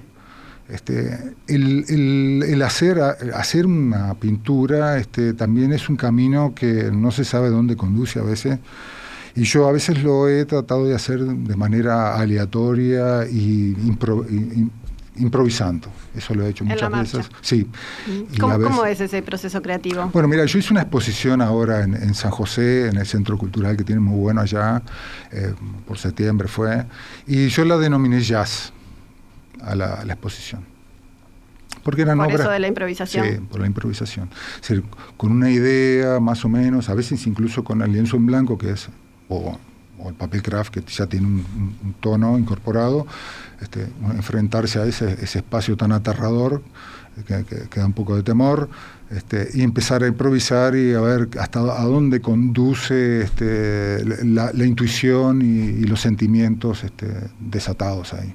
este, 0.71 1.35
el, 1.47 2.61
hacer, 2.63 3.01
hacer 3.33 3.65
una 3.65 4.13
pintura 4.15 4.97
este, 4.97 5.33
también 5.33 5.73
es 5.73 5.89
un 5.89 5.97
camino 5.97 6.53
que 6.55 6.89
no 6.93 7.11
se 7.11 7.25
sabe 7.25 7.49
dónde 7.49 7.75
conduce 7.75 8.19
a 8.19 8.23
veces. 8.23 8.57
Y 9.35 9.43
yo 9.43 9.67
a 9.67 9.71
veces 9.71 10.03
lo 10.03 10.27
he 10.27 10.45
tratado 10.45 10.85
de 10.85 10.95
hacer 10.95 11.19
de 11.19 11.55
manera 11.55 12.15
aleatoria 12.15 13.25
y, 13.27 13.75
improvisando. 15.17 15.88
Eso 16.15 16.33
lo 16.33 16.45
he 16.45 16.50
hecho 16.50 16.65
muchas 16.65 16.91
veces. 16.91 17.29
Sí. 17.41 17.67
Mm. 18.07 18.39
¿Cómo, 18.39 18.85
es 18.85 19.00
ese 19.01 19.21
proceso 19.21 19.61
creativo? 19.61 20.09
Bueno, 20.13 20.27
mira, 20.27 20.45
yo 20.45 20.59
hice 20.59 20.73
una 20.73 20.81
exposición 20.81 21.41
ahora 21.41 21.83
en, 21.83 22.13
San 22.13 22.31
José, 22.31 22.88
en 22.88 22.97
el 22.97 23.05
Centro 23.05 23.38
Cultural 23.38 23.77
que 23.77 23.83
tiene 23.83 24.01
muy 24.01 24.19
bueno 24.19 24.41
allá, 24.41 24.81
eh, 25.31 25.53
por 25.88 25.97
septiembre 25.97 26.47
fue, 26.47 26.85
y 27.27 27.47
yo 27.47 27.65
la 27.65 27.77
denominé 27.77 28.21
jazz 28.21 28.73
a 29.61 29.75
la, 29.75 30.03
exposición. 30.03 30.65
Porque 31.83 32.03
eran 32.03 32.17
por 32.17 32.31
eso 32.31 32.50
de 32.50 32.59
la 32.59 32.67
improvisación. 32.67 33.25
Sí, 33.25 33.38
por 33.50 33.61
la 33.61 33.67
improvisación. 33.67 34.29
Es 34.55 34.69
decir, 34.69 34.83
con 35.17 35.31
una 35.31 35.50
idea 35.50 36.19
más 36.19 36.45
o 36.45 36.50
menos, 36.50 36.89
a 36.89 36.93
veces 36.93 37.25
incluso 37.25 37.63
con 37.63 37.81
el 37.81 37.91
lienzo 37.91 38.17
en 38.17 38.25
blanco, 38.27 38.57
que 38.57 38.71
es, 38.71 38.89
o, 39.31 39.59
el 40.07 40.15
papel 40.15 40.41
craft, 40.41 40.73
que 40.73 40.81
ya 40.81 41.05
tiene 41.05 41.27
un, 41.27 41.95
tono 42.00 42.38
incorporado, 42.38 43.05
este, 43.61 43.88
enfrentarse 44.15 44.79
a 44.79 44.85
ese, 44.85 45.13
ese, 45.21 45.39
espacio 45.39 45.77
tan 45.77 45.91
aterrador, 45.91 46.63
que, 47.27 47.79
da 47.79 47.85
un 47.85 47.93
poco 47.93 48.15
de 48.15 48.23
temor, 48.23 48.67
este, 49.11 49.50
y 49.53 49.61
empezar 49.61 50.03
a 50.03 50.07
improvisar 50.07 50.75
y 50.75 50.93
a 50.93 51.01
ver 51.01 51.29
hasta 51.39 51.59
a 51.59 51.83
dónde 51.83 52.19
conduce 52.19 53.21
este, 53.21 54.03
la, 54.25 54.51
intuición 54.65 55.41
y, 55.41 55.83
los 55.83 56.01
sentimientos 56.01 56.83
desatados 57.39 58.13
ahí 58.13 58.33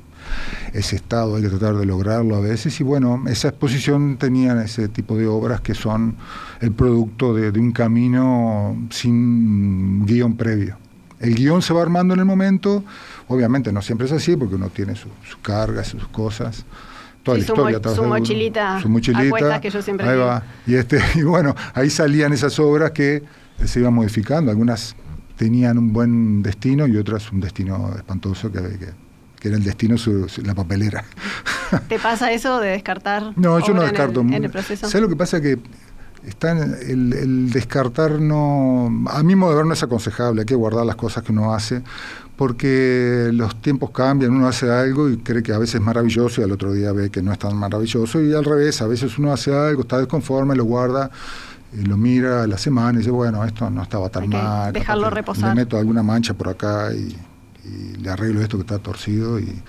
ese 0.73 0.97
estado, 0.97 1.37
hay 1.37 1.43
que 1.43 1.49
tratar 1.49 1.77
de 1.77 1.87
lograrlo 1.87 2.37
a 2.37 2.41
veces. 2.41 2.81
Y 2.81 2.85
bueno, 2.85 3.23
esa 3.29 3.49
exposición 3.49 4.17
tenía 4.19 4.61
ese 4.63 4.89
tipo 4.89 5.17
de 5.17 5.27
obras 5.27 5.61
que 5.61 5.75
son 5.75 6.17
el 6.61 6.73
producto 6.73 7.35
de, 7.35 7.59
un 7.59 7.73
camino 7.73 8.77
sin 8.91 10.05
guion 10.05 10.37
previo. 10.37 10.79
El 11.21 11.35
guion 11.35 11.63
se 11.63 11.73
va 11.73 11.83
armando 11.83 12.15
en 12.15 12.21
el 12.21 12.27
momento, 12.27 12.85
obviamente 13.29 13.73
no 13.73 13.83
siempre 13.83 14.07
es 14.07 14.13
así 14.13 14.37
porque 14.37 14.55
uno 14.55 14.69
tiene 14.69 14.95
sus 14.95 15.11
su 15.29 15.41
cargas, 15.41 15.89
sus 15.89 16.07
cosas. 16.09 16.65
Toda 17.23 17.39
la 17.39 17.45
historia, 17.45 17.81
su, 17.95 18.05
mochilita, 18.05 18.81
su 18.81 18.89
mochilita, 18.89 19.61
que 19.61 19.71
yo 19.71 19.83
siempre 19.83 20.09
ahí 20.09 20.17
va. 20.17 20.45
Y, 20.67 20.75
este, 20.77 21.01
y 21.17 21.23
bueno, 21.23 21.57
ahí 21.75 21.91
salían 21.91 22.33
esas 22.33 22.59
obras 22.61 22.93
que 22.93 23.25
se 23.65 23.81
iban 23.81 23.95
modificando. 23.95 24.51
Algunas 24.51 24.95
tenían 25.37 25.77
un 25.77 25.93
buen 25.93 26.43
destino 26.43 26.87
y 26.87 26.97
otras 26.97 27.33
un 27.33 27.41
destino 27.41 27.93
espantoso 27.97 28.53
que 28.53 28.59
había 28.59 28.79
que 28.79 29.07
que 29.41 29.49
era 29.49 29.57
el 29.57 29.65
destino 29.65 29.99
su, 29.99 30.27
la 30.45 30.55
papelera. 30.55 31.05
¿Te 31.89 31.99
pasa 31.99 32.33
eso 32.33 32.59
de 32.61 32.71
descartar? 32.71 33.33
No, 33.37 33.59
yo 33.61 33.75
no 33.75 33.83
descarto. 33.83 34.21
En 34.21 34.33
el, 34.33 34.51
proceso? 34.51 34.89
¿Sabes 34.89 35.03
lo 35.03 35.09
que 35.09 35.17
pasa? 35.17 35.41
Que 35.41 35.59
está 36.27 36.53
el, 36.53 37.13
el, 37.13 37.51
descartar 37.51 38.21
no. 38.21 38.91
A 39.09 39.23
mi 39.23 39.37
modo 39.37 39.51
de 39.51 39.57
ver 39.57 39.67
no 39.67 39.73
es 39.73 39.83
aconsejable, 39.83 40.43
hay 40.43 40.47
que 40.47 40.55
guardar 40.55 40.85
las 40.85 40.97
cosas 40.97 41.23
que 41.23 41.33
uno 41.33 41.55
hace, 41.55 41.83
porque 42.37 43.31
los 43.33 43.61
tiempos 43.63 43.91
cambian, 43.91 44.33
uno 44.33 44.49
hace 44.49 44.71
algo 44.71 45.09
y 45.09 45.19
cree 45.19 45.43
que 45.43 45.53
a 45.53 45.59
veces 45.59 45.77
es 45.77 45.81
maravilloso 45.81 46.41
y 46.41 46.45
al 46.45 46.53
otro 46.53 46.73
día 46.73 46.93
ve 46.93 47.11
que 47.11 47.23
no 47.23 47.33
es 47.33 47.39
tan 47.39 47.57
maravilloso, 47.57 48.21
y 48.21 48.35
al 48.35 48.45
revés, 48.45 48.83
a 48.83 48.87
veces 48.87 49.19
uno 49.19 49.33
hace 49.33 49.55
algo, 49.55 49.83
está 49.83 49.99
desconforme, 49.99 50.55
lo 50.55 50.65
guarda. 50.65 51.11
Y 51.73 51.83
lo 51.83 51.97
mira 51.97 52.45
a 52.45 52.47
la 52.47 52.57
semana 52.57 52.93
y 52.93 52.99
dice, 52.99 53.11
bueno, 53.11 53.45
esto 53.45 53.69
no 53.69 53.83
estaba 53.83 54.09
tan 54.09 54.29
mal. 54.29 54.73
Dejarlo 54.73 55.11
reposar. 55.11 55.51
Le 55.51 55.63
meto 55.63 55.77
alguna 55.77 56.03
mancha 56.03 56.33
por 56.33 56.49
acá 56.49 56.91
y 56.95 57.15
y 57.67 57.97
le 57.97 58.11
arreglo 58.11 58.41
esto 58.41 58.57
que 58.57 58.63
está 58.63 58.79
torcido 58.79 59.39
y, 59.39 59.63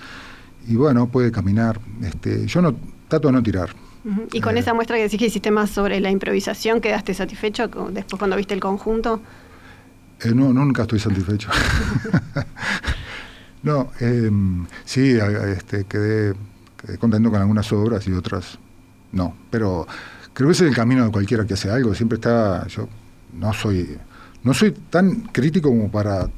bueno, 0.74 1.08
puede 1.08 1.32
caminar. 1.32 1.80
Este, 2.02 2.46
yo 2.46 2.62
no 2.62 2.74
trato 3.08 3.28
de 3.28 3.32
no 3.32 3.42
tirar. 3.42 3.70
Y 4.32 4.40
con 4.40 4.56
eh, 4.56 4.60
esa 4.60 4.74
muestra 4.74 4.96
que 4.96 5.02
decís 5.02 5.18
que 5.18 5.26
hiciste 5.26 5.50
más 5.50 5.70
sobre 5.70 6.00
la 6.00 6.10
improvisación, 6.10 6.80
¿quedaste 6.80 7.14
satisfecho 7.14 7.68
después 7.68 8.18
cuando 8.18 8.36
viste 8.36 8.54
el 8.54 8.60
conjunto? 8.60 9.20
Eh, 10.20 10.32
no, 10.34 10.52
nunca 10.52 10.82
estoy 10.82 10.98
satisfecho. 10.98 11.48
no, 13.62 13.90
em, 14.00 14.66
sí, 14.84 15.16
este, 15.56 15.84
quedé, 15.84 16.34
contento 16.98 17.30
con 17.30 17.40
algunas 17.40 17.72
obras 17.72 18.06
y 18.08 18.12
otras 18.12 18.58
no. 19.12 19.36
Pero 19.50 19.86
creo 20.32 20.48
que 20.48 20.52
ese 20.52 20.64
es 20.64 20.70
el 20.70 20.76
camino 20.76 21.04
de 21.04 21.10
cualquiera 21.10 21.46
que 21.46 21.54
hace 21.54 21.70
algo. 21.70 21.94
Siempre 21.94 22.16
está, 22.16 22.66
yo 22.68 22.88
no 23.34 23.52
soy, 23.52 23.96
no 24.42 24.54
soy 24.54 24.72
tan 24.72 25.22
crítico 25.32 25.68
como 25.68 25.90
para 25.90 26.28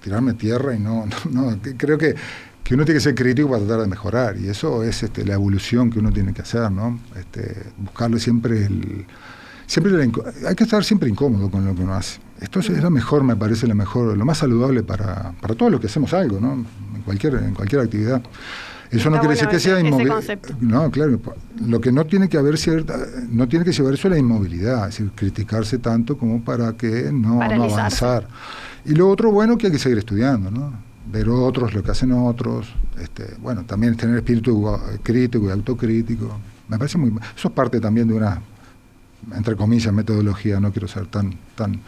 tirarme 0.00 0.34
tierra 0.34 0.74
y 0.74 0.80
no, 0.80 1.06
no, 1.30 1.58
creo 1.76 1.98
que, 1.98 2.14
que, 2.64 2.74
uno 2.74 2.84
tiene 2.84 2.98
que 2.98 3.04
ser 3.04 3.14
crítico 3.14 3.48
para 3.50 3.60
tratar 3.60 3.82
de 3.82 3.86
mejorar 3.86 4.36
y 4.38 4.48
eso 4.48 4.82
es 4.82 5.02
este, 5.02 5.24
la 5.24 5.34
evolución 5.34 5.90
que 5.90 5.98
uno 5.98 6.10
tiene 6.10 6.32
que 6.32 6.42
hacer, 6.42 6.70
¿no? 6.70 6.98
Este, 7.16 7.64
buscarle 7.78 8.18
siempre 8.18 8.64
el... 8.66 9.06
Siempre 9.66 10.10
hay 10.46 10.54
que 10.54 10.64
estar 10.64 10.84
siempre 10.84 11.08
incómodo 11.08 11.50
con 11.50 11.64
lo 11.64 11.74
que 11.74 11.82
uno 11.82 11.94
hace. 11.94 12.20
Esto 12.38 12.60
es, 12.60 12.68
la 12.68 12.90
mejor, 12.90 13.24
me 13.24 13.34
parece, 13.34 13.66
la 13.66 13.74
mejor, 13.74 14.14
lo 14.16 14.24
más 14.26 14.38
saludable 14.38 14.82
para, 14.82 15.32
para 15.40 15.54
todos 15.54 15.72
los 15.72 15.80
que 15.80 15.86
hacemos 15.86 16.12
algo, 16.12 16.38
¿no? 16.38 16.52
En 16.52 17.02
cualquier, 17.04 17.34
en 17.36 17.54
cualquier 17.54 17.80
actividad. 17.80 18.22
Eso 18.90 19.10
no 19.10 19.18
quiere 19.18 19.34
decir 19.34 19.48
que 19.48 19.58
sea 19.58 19.80
inmovilidad. 19.80 20.22
No, 20.60 20.90
claro. 20.90 21.18
Lo 21.66 21.80
que 21.80 21.90
no 21.92 22.04
tiene 22.04 22.28
que 22.28 22.38
haber 22.38 22.58
cierta, 22.58 22.96
no 23.28 23.48
tiene 23.48 23.64
que 23.64 23.72
llevar 23.72 23.94
eso 23.94 24.08
a 24.08 24.12
la 24.12 24.18
inmovilidad, 24.18 24.88
es 24.88 24.98
decir, 24.98 25.10
criticarse 25.14 25.78
tanto 25.78 26.16
como 26.16 26.44
para 26.44 26.74
que 26.74 27.10
no, 27.12 27.36
no 27.36 27.64
avanzar. 27.64 28.28
Y 28.84 28.94
lo 28.94 29.08
otro 29.08 29.32
bueno 29.32 29.56
que 29.58 29.66
hay 29.66 29.72
que 29.72 29.78
seguir 29.78 29.98
estudiando, 29.98 30.50
¿no? 30.50 30.93
Ver 31.06 31.28
otros, 31.28 31.74
lo 31.74 31.82
que 31.82 31.90
hacen 31.90 32.12
otros. 32.12 32.74
Este, 32.98 33.36
bueno, 33.40 33.64
también 33.64 33.96
tener 33.96 34.16
espíritu 34.16 34.78
crítico 35.02 35.46
y 35.46 35.50
autocrítico. 35.50 36.38
Me 36.68 36.78
parece 36.78 36.98
muy. 36.98 37.10
Eso 37.36 37.48
es 37.48 37.54
parte 37.54 37.80
también 37.80 38.08
de 38.08 38.14
una, 38.14 38.40
entre 39.34 39.56
comillas, 39.56 39.92
metodología. 39.92 40.60
No 40.60 40.72
quiero 40.72 40.88
ser 40.88 41.06
tan, 41.06 41.34
tan 41.54 41.80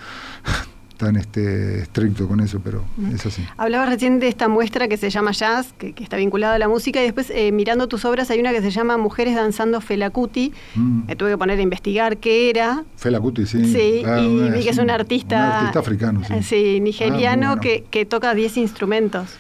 tan 0.97 1.17
este, 1.17 1.81
estricto 1.81 2.27
con 2.27 2.41
eso, 2.41 2.61
pero 2.63 2.85
es 3.13 3.25
así. 3.27 3.45
Hablabas 3.57 3.89
recién 3.89 4.19
de 4.19 4.29
esta 4.29 4.49
muestra 4.49 4.89
que 4.89 4.97
se 4.97 5.11
llama 5.11 5.33
Jazz, 5.33 5.75
que, 5.79 5.95
está 5.99 6.17
vinculada 6.17 6.55
a 6.55 6.59
la 6.59 6.69
música, 6.69 7.01
y 7.01 7.05
después 7.05 7.31
eh, 7.31 7.53
mirando 7.53 7.87
tus 7.89 8.05
obras 8.05 8.31
hay 8.31 8.41
una 8.41 8.53
que 8.53 8.63
se 8.63 8.71
llama 8.71 8.97
Mujeres 8.97 9.35
danzando 9.35 9.81
Felacuti. 9.81 10.53
Mm. 10.75 11.07
Me 11.07 11.17
tuve 11.17 11.31
que 11.31 11.39
poner 11.39 11.59
a 11.59 11.63
investigar 11.63 12.17
qué 12.19 12.51
era. 12.51 12.85
Felacuti, 12.97 13.47
sí. 13.47 13.73
Sí, 13.73 14.03
ah, 14.07 14.21
y 14.21 14.51
vi 14.51 14.63
que 14.65 14.71
es 14.71 14.79
un 14.79 14.91
artista, 14.91 15.37
un 15.37 15.43
artista 15.53 15.79
africano, 15.81 16.23
sí. 16.25 16.43
sí 16.43 16.81
nigeriano 16.81 17.53
ah, 17.53 17.61
que, 17.61 17.85
que 17.91 18.05
toca 18.05 18.35
10 18.35 18.57
instrumentos. 18.59 19.39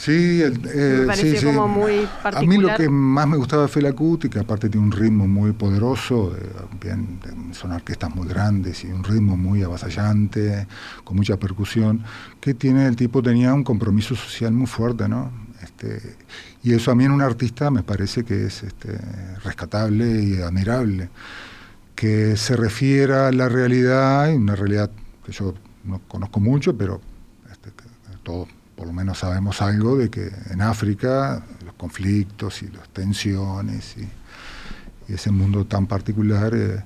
Sí, 0.00 0.40
el, 0.40 0.58
eh, 0.72 1.04
me 1.06 1.42
como 1.42 1.68
muy 1.68 2.08
particular. 2.22 2.36
A 2.36 2.46
mí 2.46 2.56
lo 2.56 2.74
que 2.74 2.88
más 2.88 3.28
me 3.28 3.36
gustaba 3.36 3.64
de 3.64 3.68
Fela 3.68 3.92
Kuti, 3.92 4.30
que 4.30 4.38
aparte 4.38 4.70
tiene 4.70 4.86
un 4.86 4.92
ritmo 4.92 5.28
muy 5.28 5.52
poderoso, 5.52 6.34
bien, 6.80 7.20
son 7.52 7.72
orquestas 7.72 8.14
muy 8.14 8.26
grandes 8.26 8.82
y 8.84 8.86
un 8.86 9.04
ritmo 9.04 9.36
muy 9.36 9.62
avasallante, 9.62 10.66
con 11.04 11.18
mucha 11.18 11.36
percusión, 11.36 12.02
que 12.40 12.54
tiene 12.54 12.86
el 12.86 12.96
tipo 12.96 13.22
tenía 13.22 13.52
un 13.52 13.62
compromiso 13.62 14.16
social 14.16 14.52
muy 14.52 14.66
fuerte, 14.66 15.06
¿no? 15.06 15.30
Este, 15.62 16.16
y 16.62 16.72
eso 16.72 16.90
a 16.90 16.94
mí 16.94 17.04
en 17.04 17.10
un 17.10 17.20
artista 17.20 17.70
me 17.70 17.82
parece 17.82 18.24
que 18.24 18.46
es 18.46 18.62
este, 18.62 18.96
rescatable 19.44 20.22
y 20.22 20.40
admirable, 20.40 21.10
que 21.94 22.38
se 22.38 22.56
refiera 22.56 23.28
a 23.28 23.32
la 23.32 23.50
realidad, 23.50 24.34
una 24.34 24.56
realidad 24.56 24.90
que 25.26 25.32
yo 25.32 25.52
no 25.84 26.00
conozco 26.08 26.40
mucho, 26.40 26.74
pero 26.74 27.02
este, 27.52 27.70
todo 28.22 28.48
por 28.80 28.86
lo 28.86 28.94
menos 28.94 29.18
sabemos 29.18 29.60
algo 29.60 29.98
de 29.98 30.08
que 30.08 30.30
en 30.48 30.62
África 30.62 31.44
los 31.66 31.74
conflictos 31.74 32.62
y 32.62 32.68
las 32.68 32.88
tensiones 32.88 33.94
y, 33.98 34.08
ese 35.12 35.30
mundo 35.30 35.66
tan 35.66 35.86
particular, 35.86 36.54
eh, 36.54 36.82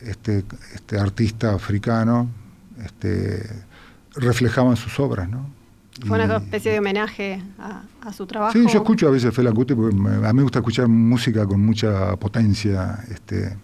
este, 0.00 0.44
este 0.74 0.98
artista 0.98 1.52
africano 1.52 2.28
este, 2.82 3.48
reflejaba 4.14 4.70
en 4.70 4.76
sus 4.76 4.98
obras, 4.98 5.28
¿no? 5.28 5.46
Fue 6.04 6.16
una 6.18 6.38
especie 6.38 6.72
de 6.72 6.78
homenaje 6.78 7.42
a, 7.58 8.12
su 8.12 8.26
trabajo. 8.26 8.54
Sí, 8.54 8.64
yo 8.66 8.78
escucho 8.78 9.06
a 9.06 9.10
veces 9.10 9.32
Fela 9.32 9.52
Kuti 9.52 9.74
porque 9.74 9.94
a 9.94 10.32
mí 10.32 10.36
me 10.36 10.42
gusta 10.42 10.60
escuchar 10.60 10.88
música 10.88 11.46
con 11.46 11.60
mucha 11.60 12.16
potencia 12.16 13.04
este, 13.10 13.56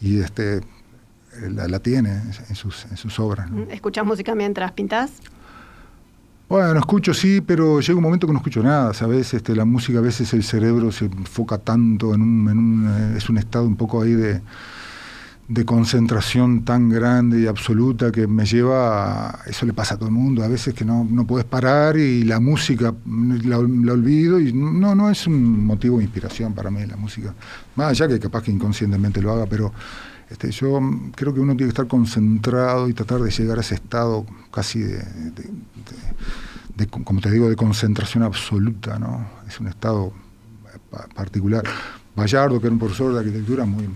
y 0.00 0.20
este, 0.20 0.60
la, 1.50 1.78
tiene 1.80 2.22
en 2.48 2.54
sus, 2.54 2.86
en 2.86 2.96
sus 2.96 3.18
obras. 3.18 3.50
¿Escuchas 3.70 4.06
música 4.06 4.34
mientras 4.34 4.72
pintas? 4.72 5.20
Bueno, 6.48 6.78
escucho 6.78 7.12
sí, 7.12 7.40
pero 7.40 7.80
llega 7.80 7.96
un 7.96 8.04
momento 8.04 8.28
que 8.28 8.32
no 8.32 8.38
escucho 8.38 8.62
nada, 8.62 8.94
¿sabes? 8.94 9.34
Este, 9.34 9.56
la 9.56 9.64
música 9.64 9.98
a 9.98 10.02
veces 10.02 10.32
el 10.32 10.44
cerebro 10.44 10.92
se 10.92 11.06
enfoca 11.06 11.58
tanto 11.58 12.14
en 12.14 12.22
un, 12.22 12.48
en 12.48 12.58
un 12.58 12.88
eh, 12.88 13.16
es 13.16 13.28
un 13.28 13.38
estado 13.38 13.66
un 13.66 13.74
poco 13.74 14.00
ahí 14.00 14.12
de, 14.12 14.40
de 15.48 15.64
concentración 15.64 16.64
tan 16.64 16.88
grande 16.88 17.40
y 17.40 17.46
absoluta 17.48 18.12
que 18.12 18.28
me 18.28 18.44
lleva, 18.46 19.30
a, 19.30 19.44
eso 19.46 19.66
le 19.66 19.72
pasa 19.72 19.94
a 19.94 19.98
todo 19.98 20.08
el 20.08 20.14
mundo, 20.14 20.44
a 20.44 20.48
veces 20.48 20.72
que 20.72 20.84
no, 20.84 21.04
no 21.08 21.26
puedes 21.26 21.46
parar 21.46 21.96
y 21.96 22.22
la 22.22 22.38
música 22.38 22.94
la, 23.44 23.58
olvido 23.58 24.38
y 24.38 24.52
no, 24.52 24.94
no 24.94 25.10
es 25.10 25.26
un 25.26 25.66
motivo 25.66 25.98
de 25.98 26.04
inspiración 26.04 26.54
para 26.54 26.70
mí 26.70 26.86
la 26.86 26.96
música, 26.96 27.34
más 27.74 27.90
allá 27.90 28.06
que 28.06 28.20
capaz 28.20 28.44
que 28.44 28.52
inconscientemente 28.52 29.20
lo 29.20 29.32
haga, 29.32 29.46
pero 29.46 29.72
este, 30.30 30.50
yo 30.50 30.80
creo 31.14 31.32
que 31.32 31.40
uno 31.40 31.52
tiene 31.52 31.68
que 31.68 31.74
estar 31.74 31.86
concentrado 31.86 32.88
y 32.88 32.94
tratar 32.94 33.20
de 33.20 33.30
llegar 33.30 33.58
a 33.58 33.60
ese 33.60 33.76
estado 33.76 34.26
casi 34.50 34.80
de, 34.80 35.04
como 36.88 37.20
te 37.20 37.30
digo, 37.30 37.48
de 37.48 37.56
concentración 37.56 38.22
absoluta, 38.22 38.98
¿no? 38.98 39.26
Es 39.46 39.60
un 39.60 39.68
estado 39.68 40.12
particular. 41.14 41.64
Bayardo, 42.14 42.60
que 42.60 42.66
era 42.66 42.72
un 42.72 42.78
profesor 42.78 43.12
de 43.12 43.20
arquitectura 43.20 43.64
muy, 43.64 43.88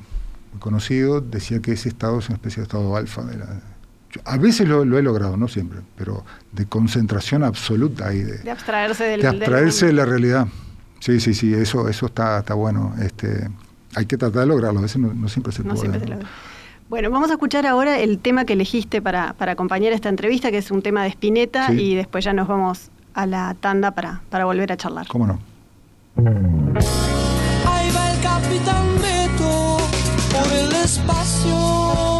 conocido, 0.59 1.21
decía 1.21 1.61
que 1.61 1.73
ese 1.73 1.89
estado 1.89 2.19
es 2.19 2.29
una 2.29 2.37
especie 2.37 2.61
de 2.61 2.65
estado 2.65 2.97
alfa. 2.97 3.23
a 4.25 4.37
veces 4.37 4.69
lo, 4.69 4.83
he 4.83 5.03
logrado, 5.03 5.37
no 5.37 5.49
siempre, 5.49 5.81
pero 5.97 6.25
de 6.53 6.67
concentración 6.67 7.45
absoluta 7.45 8.13
y 8.13 8.23
de, 8.23 8.51
abstraerse, 8.51 9.05
del, 9.05 9.21
de, 9.21 9.29
abstraerse 9.29 9.87
de 9.87 9.93
la 9.93 10.05
realidad. 10.05 10.49
Sí, 10.99 11.21
sí, 11.21 11.35
sí, 11.35 11.55
eso, 11.55 11.89
eso 11.89 12.07
está, 12.07 12.41
está 12.41 12.55
bueno. 12.55 12.95
Este, 13.01 13.49
hay 13.95 14.07
que 14.07 14.17
tratar 14.17 14.43
de 14.43 14.47
lograrlo, 14.47 14.79
a 14.79 14.83
veces 14.83 14.99
no, 14.99 15.29
siempre 15.29 15.53
se 15.53 15.63
puede. 15.63 16.19
Bueno, 16.89 17.11
vamos 17.11 17.31
a 17.31 17.35
escuchar 17.35 17.67
ahora 17.67 18.01
el 18.01 18.19
tema 18.19 18.45
que 18.45 18.55
elegiste 18.55 19.01
para, 19.01 19.37
acompañar 19.39 19.93
esta 19.93 20.09
entrevista, 20.09 20.51
que 20.51 20.59
es 20.59 20.71
un 20.71 20.83
tema 20.83 21.05
de 21.05 21.11
Spinetta, 21.11 21.73
y 21.73 21.95
después 21.95 22.25
ya 22.25 22.33
nos 22.33 22.49
vamos 22.49 22.91
a 23.15 23.27
la 23.27 23.55
tanda 23.61 23.93
para, 23.93 24.23
para 24.29 24.45
volver 24.45 24.73
a 24.73 24.77
charlar. 24.77 25.07
¿Cómo 25.07 25.27
no? 25.27 25.39
Ahí 26.17 27.91
va 27.93 28.13
el 28.13 28.21
capitán 28.21 28.87
Beto 29.01 29.79
por 30.33 30.53
el 30.53 30.73
espacio. 30.73 32.19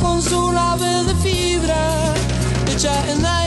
Con 0.00 0.22
su 0.22 0.52
nave 0.52 1.04
de 1.04 1.14
fibra 1.16 2.14
hecha 2.68 3.12
en 3.12 3.22
la 3.22 3.41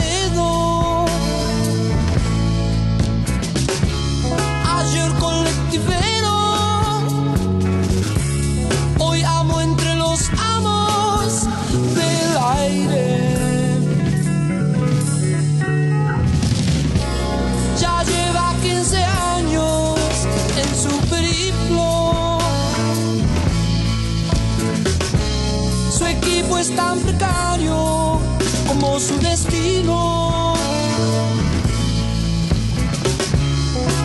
Equipo 26.45 26.59
es 26.59 26.75
tan 26.75 26.99
precario 26.99 28.19
como 28.67 28.99
su 28.99 29.17
destino. 29.19 30.53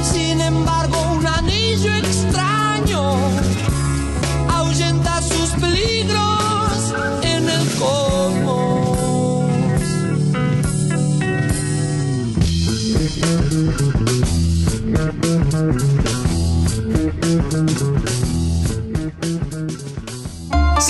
Sin 0.02 0.40
embargo, 0.40 0.96
un 1.18 1.26
anillo 1.26 1.94
extraño 1.96 3.18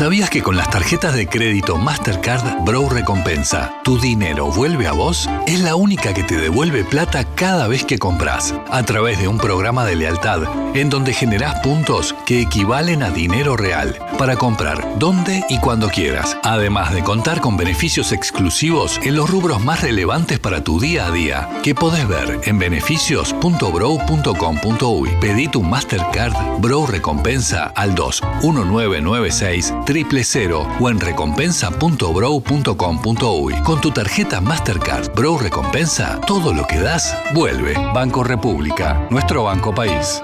¿Sabías 0.00 0.30
que 0.30 0.40
con 0.40 0.56
las 0.56 0.70
tarjetas 0.70 1.14
de 1.14 1.26
crédito 1.26 1.76
Mastercard 1.76 2.64
Bro 2.64 2.88
Recompensa, 2.88 3.74
tu 3.84 4.00
dinero 4.00 4.46
vuelve 4.46 4.86
a 4.86 4.92
vos? 4.92 5.28
Es 5.46 5.60
la 5.60 5.74
única 5.74 6.14
que 6.14 6.22
te 6.22 6.38
devuelve 6.38 6.84
plata 6.84 7.26
cada 7.34 7.68
vez 7.68 7.84
que 7.84 7.98
compras, 7.98 8.54
a 8.70 8.82
través 8.82 9.20
de 9.20 9.28
un 9.28 9.36
programa 9.36 9.84
de 9.84 9.96
lealtad, 9.96 10.44
en 10.74 10.88
donde 10.88 11.12
generás 11.12 11.60
puntos 11.60 12.14
que 12.24 12.40
equivalen 12.40 13.02
a 13.02 13.10
dinero 13.10 13.58
real, 13.58 13.98
para 14.20 14.37
comprar 14.37 14.87
donde 14.98 15.42
y 15.48 15.59
cuando 15.61 15.88
quieras, 15.88 16.37
además 16.42 16.92
de 16.92 17.02
contar 17.02 17.40
con 17.40 17.56
beneficios 17.56 18.12
exclusivos 18.12 19.00
en 19.02 19.16
los 19.16 19.30
rubros 19.30 19.64
más 19.64 19.80
relevantes 19.80 20.38
para 20.38 20.62
tu 20.62 20.78
día 20.78 21.06
a 21.06 21.11
día, 21.11 21.48
que 21.62 21.74
podés 21.74 22.06
ver 22.06 22.38
en 22.44 22.59
beneficios.bro.com.uy. 22.59 25.11
Pedí 25.22 25.48
tu 25.48 25.62
Mastercard 25.62 26.61
Bro 26.61 26.87
Recompensa 26.87 27.72
al 27.74 27.94
2 27.94 28.22
1996 28.42 29.72
triple 29.87 30.22
cero 30.22 30.68
o 30.78 30.90
en 30.90 31.00
recompensa.bro.com.uy. 31.00 33.54
Con 33.62 33.80
tu 33.80 33.90
tarjeta 33.90 34.42
Mastercard 34.42 35.14
Bro 35.14 35.38
Recompensa, 35.38 36.20
todo 36.26 36.52
lo 36.52 36.66
que 36.66 36.78
das 36.78 37.16
vuelve. 37.33 37.72
Banco 37.94 38.22
República, 38.22 39.09
nuestro 39.09 39.44
banco 39.44 39.74
país. 39.74 40.20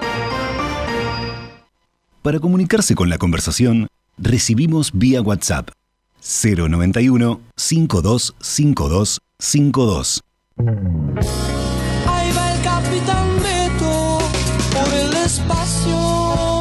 Para 2.27 2.41
comunicarse 2.41 2.93
con 2.93 3.07
la 3.07 3.17
conversación, 3.17 3.87
recibimos 4.17 4.91
vía 4.93 5.21
WhatsApp 5.21 5.69
091 6.19 7.39
5252 7.55 9.21
52. 9.39 10.21
Ahí 12.05 12.31
va 12.33 12.53
el 12.53 12.61
capitán 12.63 13.29
Beto 13.41 14.17
por 14.73 14.93
el 14.93 15.13
espacio. 15.23 16.59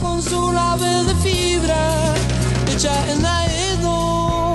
Con 0.00 0.22
su 0.22 0.50
nave 0.50 1.04
de 1.04 1.14
fibra 1.16 2.14
hecha 2.72 3.12
en 3.12 3.26
aedo. 3.26 4.54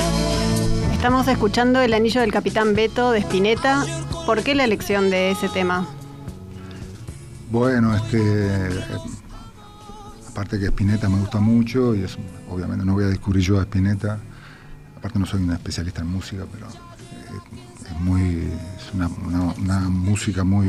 Estamos 0.92 1.28
escuchando 1.28 1.82
El 1.82 1.94
anillo 1.94 2.22
del 2.22 2.32
capitán 2.32 2.74
Beto 2.74 3.12
de 3.12 3.20
Spinetta. 3.20 3.86
¿Por 4.26 4.42
qué 4.42 4.56
la 4.56 4.64
elección 4.64 5.12
de 5.12 5.30
ese 5.30 5.50
tema? 5.50 5.88
Bueno, 7.54 7.96
este. 7.96 8.68
Aparte 10.28 10.58
que 10.60 10.66
Spinetta 10.66 11.08
me 11.08 11.20
gusta 11.20 11.40
mucho 11.40 11.94
y 11.94 12.02
es, 12.02 12.18
obviamente 12.50 12.84
no 12.84 12.94
voy 12.94 13.04
a 13.04 13.08
descubrir 13.10 13.44
yo 13.44 13.60
a 13.60 13.62
Spinetta. 13.62 14.18
Aparte 14.98 15.20
no 15.20 15.28
soy 15.28 15.44
un 15.44 15.52
especialista 15.52 16.02
en 16.02 16.08
música, 16.08 16.46
pero 16.52 16.66
eh, 16.68 17.92
es 17.92 18.00
muy. 18.02 18.50
es 18.76 18.92
una, 18.96 19.08
una- 19.08 19.54
una 19.54 19.80
música 19.90 20.44
muy, 20.44 20.66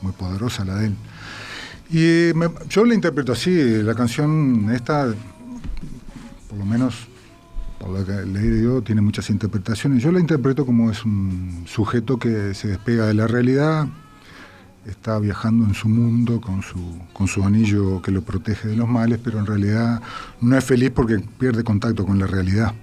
muy 0.00 0.10
poderosa 0.18 0.64
la 0.64 0.74
de 0.74 0.86
él. 0.86 0.96
Y 1.88 1.98
eh, 2.00 2.34
yo 2.68 2.84
la 2.84 2.94
interpreto 2.94 3.30
así, 3.30 3.80
la 3.84 3.94
canción 3.94 4.70
esta, 4.72 5.06
por 6.48 6.58
lo 6.58 6.64
menos 6.64 7.06
por 7.78 7.90
lo 7.90 8.04
que 8.04 8.12
he 8.12 8.26
leído, 8.26 8.82
tiene 8.82 9.02
muchas 9.02 9.30
interpretaciones. 9.30 10.02
Yo 10.02 10.10
la 10.10 10.18
interpreto 10.18 10.66
como 10.66 10.90
es 10.90 11.04
un 11.04 11.62
sujeto 11.66 12.18
que 12.18 12.54
se 12.54 12.66
despega 12.66 13.06
de 13.06 13.14
la 13.14 13.28
realidad, 13.28 13.86
está 14.86 15.18
viajando 15.18 15.64
en 15.64 15.74
su 15.74 15.88
mundo 15.88 16.40
con 16.40 16.62
su, 16.62 16.78
con 17.12 17.28
su 17.28 17.44
anillo 17.44 18.02
que 18.02 18.10
lo 18.10 18.22
protege 18.22 18.68
de 18.68 18.76
los 18.76 18.88
males, 18.88 19.20
pero 19.22 19.38
en 19.38 19.46
realidad 19.46 20.02
no 20.40 20.56
es 20.56 20.64
feliz 20.64 20.90
porque 20.90 21.18
pierde 21.18 21.64
contacto 21.64 22.04
con 22.04 22.18
la 22.18 22.26
realidad. 22.26 22.74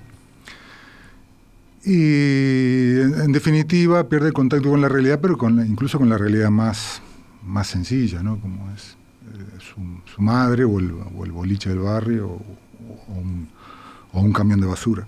Y 1.83 2.99
en, 2.99 3.31
definitiva 3.31 4.07
pierde 4.07 4.31
contacto 4.31 4.69
con 4.69 4.81
la 4.81 4.89
realidad, 4.89 5.19
pero 5.21 5.37
con 5.37 5.65
incluso 5.65 5.97
con 5.97 6.09
la 6.09 6.17
realidad 6.17 6.49
más, 6.49 7.01
más 7.43 7.67
sencilla, 7.67 8.21
¿no? 8.21 8.39
como 8.39 8.69
es 8.71 8.97
eh, 9.33 9.59
su, 9.59 10.21
madre 10.21 10.65
o 10.65 10.79
el, 10.79 10.91
o 10.91 11.25
boliche 11.31 11.69
del 11.69 11.79
barrio 11.79 12.27
o, 12.27 12.41
o 13.07 13.13
un, 13.13 13.47
o 14.11 14.21
un 14.21 14.33
camión 14.33 14.59
de 14.59 14.67
basura. 14.67 15.07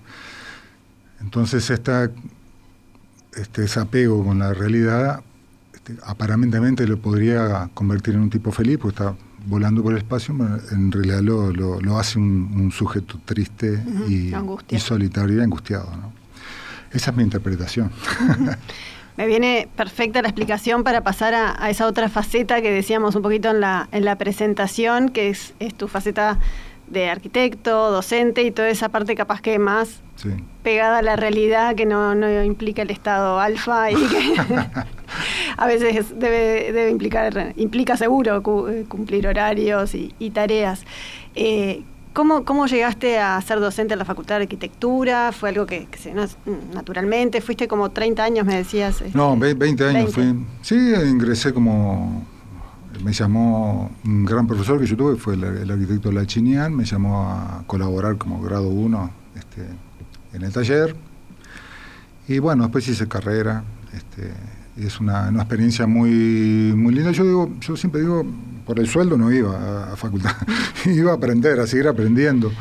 Entonces 1.20 1.68
esta, 1.70 2.10
este 3.34 3.62
desapego 3.62 4.24
con 4.24 4.38
la 4.38 4.52
realidad 4.54 5.22
este, 5.84 6.00
aparentemente 6.04 6.86
lo 6.86 6.98
podría 6.98 7.68
convertir 7.74 8.14
en 8.14 8.20
un 8.20 8.30
tipo 8.30 8.50
feliz, 8.52 8.78
porque 8.78 8.96
está 9.02 9.14
volando 9.46 9.82
por 9.82 9.92
el 9.92 9.98
espacio, 9.98 10.34
pero 10.38 10.58
en 10.70 10.92
realidad 10.92 11.20
lo, 11.20 11.52
lo- 11.52 11.80
lo 11.80 11.98
hace 11.98 12.18
un, 12.18 12.50
un 12.54 12.70
sujeto 12.70 13.18
triste 13.24 13.82
y, 14.08 14.32
solitario 14.78 15.38
y 15.38 15.40
angustiado. 15.40 15.88
¿no? 15.96 16.12
Esa 16.92 17.10
es 17.10 17.16
mi 17.16 17.22
interpretación. 17.24 17.90
Me 19.16 19.26
viene 19.26 19.68
perfecta 19.76 20.22
la 20.22 20.28
explicación 20.28 20.84
para 20.84 21.02
pasar 21.02 21.34
a, 21.34 21.62
a 21.62 21.68
esa 21.70 21.86
otra 21.86 22.08
faceta 22.08 22.62
que 22.62 22.70
decíamos 22.70 23.14
un 23.14 23.22
poquito 23.22 23.50
en 23.50 23.60
la, 23.60 23.88
en 23.92 24.04
la 24.04 24.16
presentación, 24.16 25.08
que 25.10 25.28
es, 25.28 25.54
es 25.58 25.74
tu 25.74 25.86
faceta 25.88 26.38
de 26.88 27.10
arquitecto, 27.10 27.90
docente 27.90 28.42
y 28.42 28.50
toda 28.52 28.68
esa 28.68 28.88
parte 28.90 29.14
capaz 29.14 29.40
que 29.40 29.58
más 29.58 30.00
Sí. 30.16 30.28
pegada 30.62 30.98
a 30.98 31.02
la 31.02 31.16
realidad 31.16 31.74
que 31.74 31.84
no, 31.84 32.14
no 32.14 32.44
implica 32.44 32.82
el 32.82 32.90
estado 32.90 33.40
alfa 33.40 33.90
y 33.90 33.96
que 33.96 34.34
a 35.56 35.66
veces 35.66 36.18
debe, 36.18 36.72
debe 36.72 36.90
implicar, 36.90 37.52
implica 37.56 37.96
seguro 37.96 38.42
cu- 38.42 38.68
eh, 38.68 38.84
cumplir 38.88 39.26
horarios 39.26 39.94
y, 39.94 40.14
y 40.18 40.30
tareas. 40.30 40.84
Eh, 41.34 41.82
¿cómo, 42.12 42.44
¿Cómo 42.44 42.66
llegaste 42.66 43.18
a 43.18 43.40
ser 43.40 43.60
docente 43.60 43.94
en 43.94 43.98
la 43.98 44.04
Facultad 44.04 44.36
de 44.36 44.42
Arquitectura? 44.42 45.32
¿Fue 45.32 45.48
algo 45.50 45.66
que, 45.66 45.86
que 45.86 45.98
se 45.98 46.14
naturalmente? 46.74 47.40
¿Fuiste 47.40 47.68
como 47.68 47.90
30 47.90 48.22
años, 48.24 48.46
me 48.46 48.56
decías? 48.56 49.00
este, 49.00 49.16
No, 49.16 49.36
ve- 49.36 49.54
20 49.54 49.84
años 49.84 50.14
20. 50.14 50.34
fui. 50.34 50.46
Sí, 50.62 50.76
ingresé 51.08 51.52
como. 51.52 52.26
Me 53.02 53.12
llamó 53.12 53.90
un 54.04 54.24
gran 54.24 54.46
profesor 54.46 54.78
que 54.78 54.86
yo 54.86 54.96
tuve, 54.96 55.16
fue 55.16 55.34
el, 55.34 55.42
el 55.42 55.70
arquitecto 55.70 56.12
Lachinian, 56.12 56.72
me 56.72 56.84
llamó 56.84 57.30
a 57.30 57.64
colaborar 57.66 58.16
como 58.16 58.40
grado 58.40 58.68
1 58.68 59.10
este, 59.34 59.66
en 60.34 60.42
el 60.42 60.52
taller. 60.52 60.94
Y 62.28 62.38
bueno, 62.38 62.64
después 62.64 62.86
hice 62.86 63.08
carrera. 63.08 63.64
Este, 63.92 64.32
es 64.76 65.00
una, 65.00 65.28
una 65.28 65.40
experiencia 65.42 65.86
muy, 65.86 66.72
muy 66.76 66.94
linda. 66.94 67.10
Yo 67.12 67.24
digo, 67.24 67.52
yo 67.60 67.76
siempre 67.76 68.00
digo, 68.00 68.24
por 68.66 68.78
el 68.80 68.88
sueldo 68.88 69.16
no 69.18 69.30
iba 69.32 69.56
a, 69.56 69.92
a 69.92 69.96
facultad, 69.96 70.32
iba 70.86 71.12
a 71.12 71.14
aprender, 71.14 71.60
a 71.60 71.66
seguir 71.66 71.88
aprendiendo. 71.88 72.52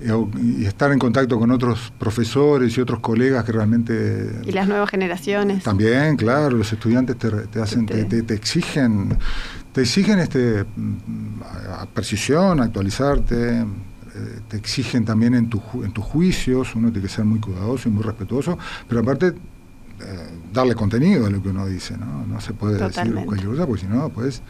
Y, 0.00 0.62
y 0.62 0.64
estar 0.66 0.90
en 0.90 0.98
contacto 0.98 1.38
con 1.38 1.52
otros 1.52 1.92
profesores 1.96 2.76
y 2.76 2.80
otros 2.80 2.98
colegas 2.98 3.44
que 3.44 3.52
realmente 3.52 4.40
Y 4.44 4.50
las 4.50 4.66
nuevas 4.66 4.90
generaciones. 4.90 5.62
también, 5.62 6.16
claro, 6.16 6.56
los 6.56 6.72
estudiantes 6.72 7.16
te, 7.16 7.30
te 7.30 7.60
hacen, 7.62 7.86
te, 7.86 8.04
te- 8.06 8.22
te 8.22 8.34
exigen, 8.34 9.16
te 9.72 9.82
exigen 9.82 10.18
este 10.18 10.64
a- 11.44 11.82
a 11.82 11.86
precisión, 11.86 12.58
actualizarte, 12.60 13.60
eh, 13.60 13.64
te 14.48 14.56
exigen 14.56 15.04
también 15.04 15.34
en, 15.34 15.48
tu, 15.48 15.62
en 15.84 15.92
tus 15.92 16.04
juicios, 16.04 16.74
uno 16.74 16.90
tiene 16.90 17.06
que 17.06 17.12
ser 17.14 17.24
muy 17.24 17.38
cuidadoso 17.38 17.88
y 17.88 17.92
muy 17.92 18.02
respetuoso, 18.02 18.58
pero 18.88 19.02
aparte 19.02 19.28
eh, 19.28 19.34
darle 20.52 20.74
contenido 20.74 21.26
a 21.26 21.30
lo 21.30 21.42
que 21.42 21.48
uno 21.50 21.66
dice, 21.66 21.96
¿no? 21.96 22.26
No 22.26 22.40
se 22.40 22.52
puede 22.54 22.74
Totalmente. 22.78 23.10
decir 23.14 23.26
cualquier 23.26 23.50
cosa, 23.50 23.66
porque 23.66 23.82
si 23.82 23.86
no, 23.88 24.08
pues 24.10 24.42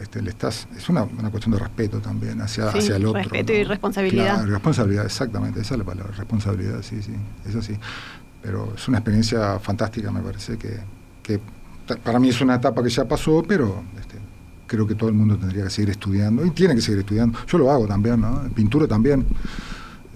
este, 0.00 0.22
le 0.22 0.30
estás, 0.30 0.66
es 0.76 0.88
una, 0.88 1.02
una 1.02 1.30
cuestión 1.30 1.52
de 1.52 1.58
respeto 1.58 2.00
también 2.00 2.40
hacia, 2.40 2.70
Sí, 2.72 2.78
hacia 2.78 2.96
el 2.96 3.06
otro. 3.06 3.20
respeto 3.22 3.52
¿no? 3.52 3.58
y 3.58 3.64
responsabilidad. 3.64 4.34
Claro, 4.36 4.50
responsabilidad, 4.52 5.04
exactamente, 5.04 5.60
esa 5.60 5.74
es 5.74 5.78
la 5.78 5.84
palabra, 5.84 6.12
responsabilidad, 6.16 6.82
sí, 6.82 7.02
sí, 7.02 7.12
eso 7.48 7.60
sí. 7.62 7.74
Pero 8.42 8.72
es 8.74 8.88
una 8.88 8.98
experiencia 8.98 9.58
fantástica, 9.58 10.10
me 10.10 10.20
parece, 10.20 10.56
que, 10.56 10.78
que 11.22 11.40
para 12.02 12.18
mí 12.18 12.28
es 12.30 12.40
una 12.40 12.54
etapa 12.54 12.82
que 12.82 12.88
ya 12.88 13.06
pasó, 13.06 13.42
pero 13.46 13.82
este, 13.98 14.16
creo 14.66 14.86
que 14.86 14.94
todo 14.94 15.08
el 15.10 15.14
mundo 15.14 15.36
tendría 15.36 15.64
que 15.64 15.70
seguir 15.70 15.90
estudiando, 15.90 16.46
y 16.46 16.50
tiene 16.50 16.74
que 16.74 16.80
seguir 16.80 17.00
estudiando. 17.00 17.38
Yo 17.46 17.58
lo 17.58 17.70
hago 17.70 17.86
también, 17.86 18.20
¿no? 18.20 18.42
Pintura 18.54 18.86
también. 18.86 19.26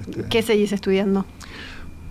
Este, 0.01 0.25
¿Qué 0.31 0.42
seguís 0.42 0.73
estudiando? 0.73 1.27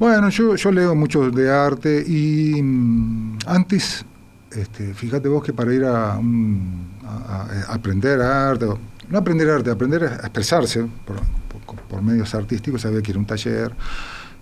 Bueno, 0.03 0.29
yo, 0.29 0.55
yo 0.55 0.71
leo 0.71 0.95
mucho 0.95 1.31
de 1.31 1.49
arte 1.49 2.03
y 2.05 2.61
mm, 2.61 3.37
antes, 3.47 4.05
este, 4.51 4.93
fíjate 4.93 5.29
vos 5.29 5.41
que 5.43 5.53
para 5.53 5.73
ir 5.73 5.85
a, 5.85 6.17
un- 6.17 6.89
a- 7.05 7.47
a 7.69 7.73
aprender 7.73 8.21
arte, 8.21 8.65
no 9.09 9.17
aprender 9.17 9.49
arte, 9.49 9.71
aprender 9.71 10.03
a 10.03 10.15
expresarse 10.15 10.85
por, 11.05 12.01
medios 12.01 12.35
artísticos, 12.35 12.85
había 12.85 13.01
que 13.01 13.11
ir 13.11 13.17
a 13.17 13.19
un 13.19 13.25
taller. 13.25 13.71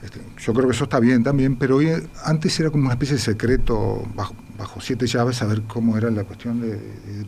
Este, 0.01 0.19
yo 0.39 0.51
creo 0.53 0.65
que 0.67 0.73
eso 0.73 0.85
está 0.85 0.99
bien 0.99 1.21
también, 1.23 1.55
pero 1.57 1.75
hoy, 1.75 1.89
antes 2.23 2.59
era 2.59 2.71
como 2.71 2.85
una 2.85 2.93
especie 2.93 3.17
de 3.17 3.21
secreto 3.21 4.03
bajo, 4.15 4.33
bajo 4.57 4.81
siete 4.81 5.05
llaves 5.05 5.37
saber 5.37 5.61
cómo 5.67 5.95
era 5.95 6.09
la 6.09 6.23
cuestión 6.23 6.59
de, 6.59 6.79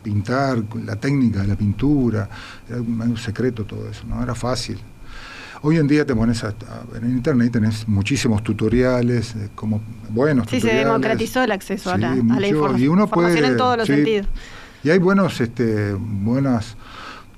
pintar, 0.02 0.60
la 0.84 0.96
técnica 0.96 1.42
de 1.42 1.46
la 1.46 1.56
pintura, 1.56 2.28
era 2.68 2.80
un 2.80 2.98
medio 2.98 3.16
secreto 3.16 3.64
todo 3.64 3.88
eso, 3.88 4.04
no 4.08 4.20
era 4.20 4.34
fácil. 4.34 4.80
Hoy 5.66 5.78
en 5.78 5.86
día 5.86 6.04
te 6.04 6.14
pones 6.14 6.44
a, 6.44 6.48
a 6.48 6.98
en 6.98 7.08
internet 7.10 7.48
y 7.48 7.50
tenés 7.52 7.88
muchísimos 7.88 8.42
tutoriales, 8.44 9.34
eh, 9.34 9.48
como 9.54 9.80
buenos 10.10 10.46
Sí, 10.50 10.60
se 10.60 10.74
democratizó 10.74 11.42
el 11.42 11.52
acceso 11.52 11.90
a 11.90 11.96
la, 11.96 12.12
a 12.12 12.16
la 12.16 12.46
y 12.48 12.52
uno 12.52 13.04
información 13.04 13.08
puede- 13.08 13.46
en 13.46 13.56
todos 13.56 13.78
los 13.78 13.86
sí. 13.86 13.94
sentidos. 13.94 14.26
Y 14.82 14.90
hay 14.90 14.98
buenos, 14.98 15.40
este, 15.40 15.94
buenas, 15.94 16.76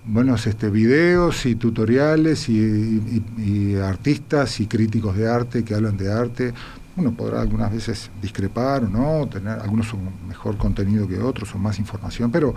buenos 0.04 0.44
este, 0.48 0.70
videos 0.70 1.46
y 1.46 1.54
tutoriales 1.54 2.48
y, 2.48 2.54
y- 2.56 3.22
y 3.38 3.76
artistas 3.76 4.58
y 4.58 4.66
críticos 4.66 5.16
de 5.16 5.30
arte 5.30 5.62
que 5.64 5.76
hablan 5.76 5.96
de 5.96 6.12
arte. 6.12 6.52
Uno 6.96 7.12
podrá 7.12 7.40
algunas 7.42 7.70
veces 7.72 8.10
discrepar 8.20 8.82
o 8.82 8.88
no, 8.88 9.28
tener 9.28 9.60
algunos 9.60 9.86
son 9.86 10.00
mejor 10.26 10.56
contenido 10.56 11.06
que 11.06 11.20
otros, 11.20 11.48
son 11.50 11.62
más 11.62 11.78
información, 11.78 12.32
pero 12.32 12.56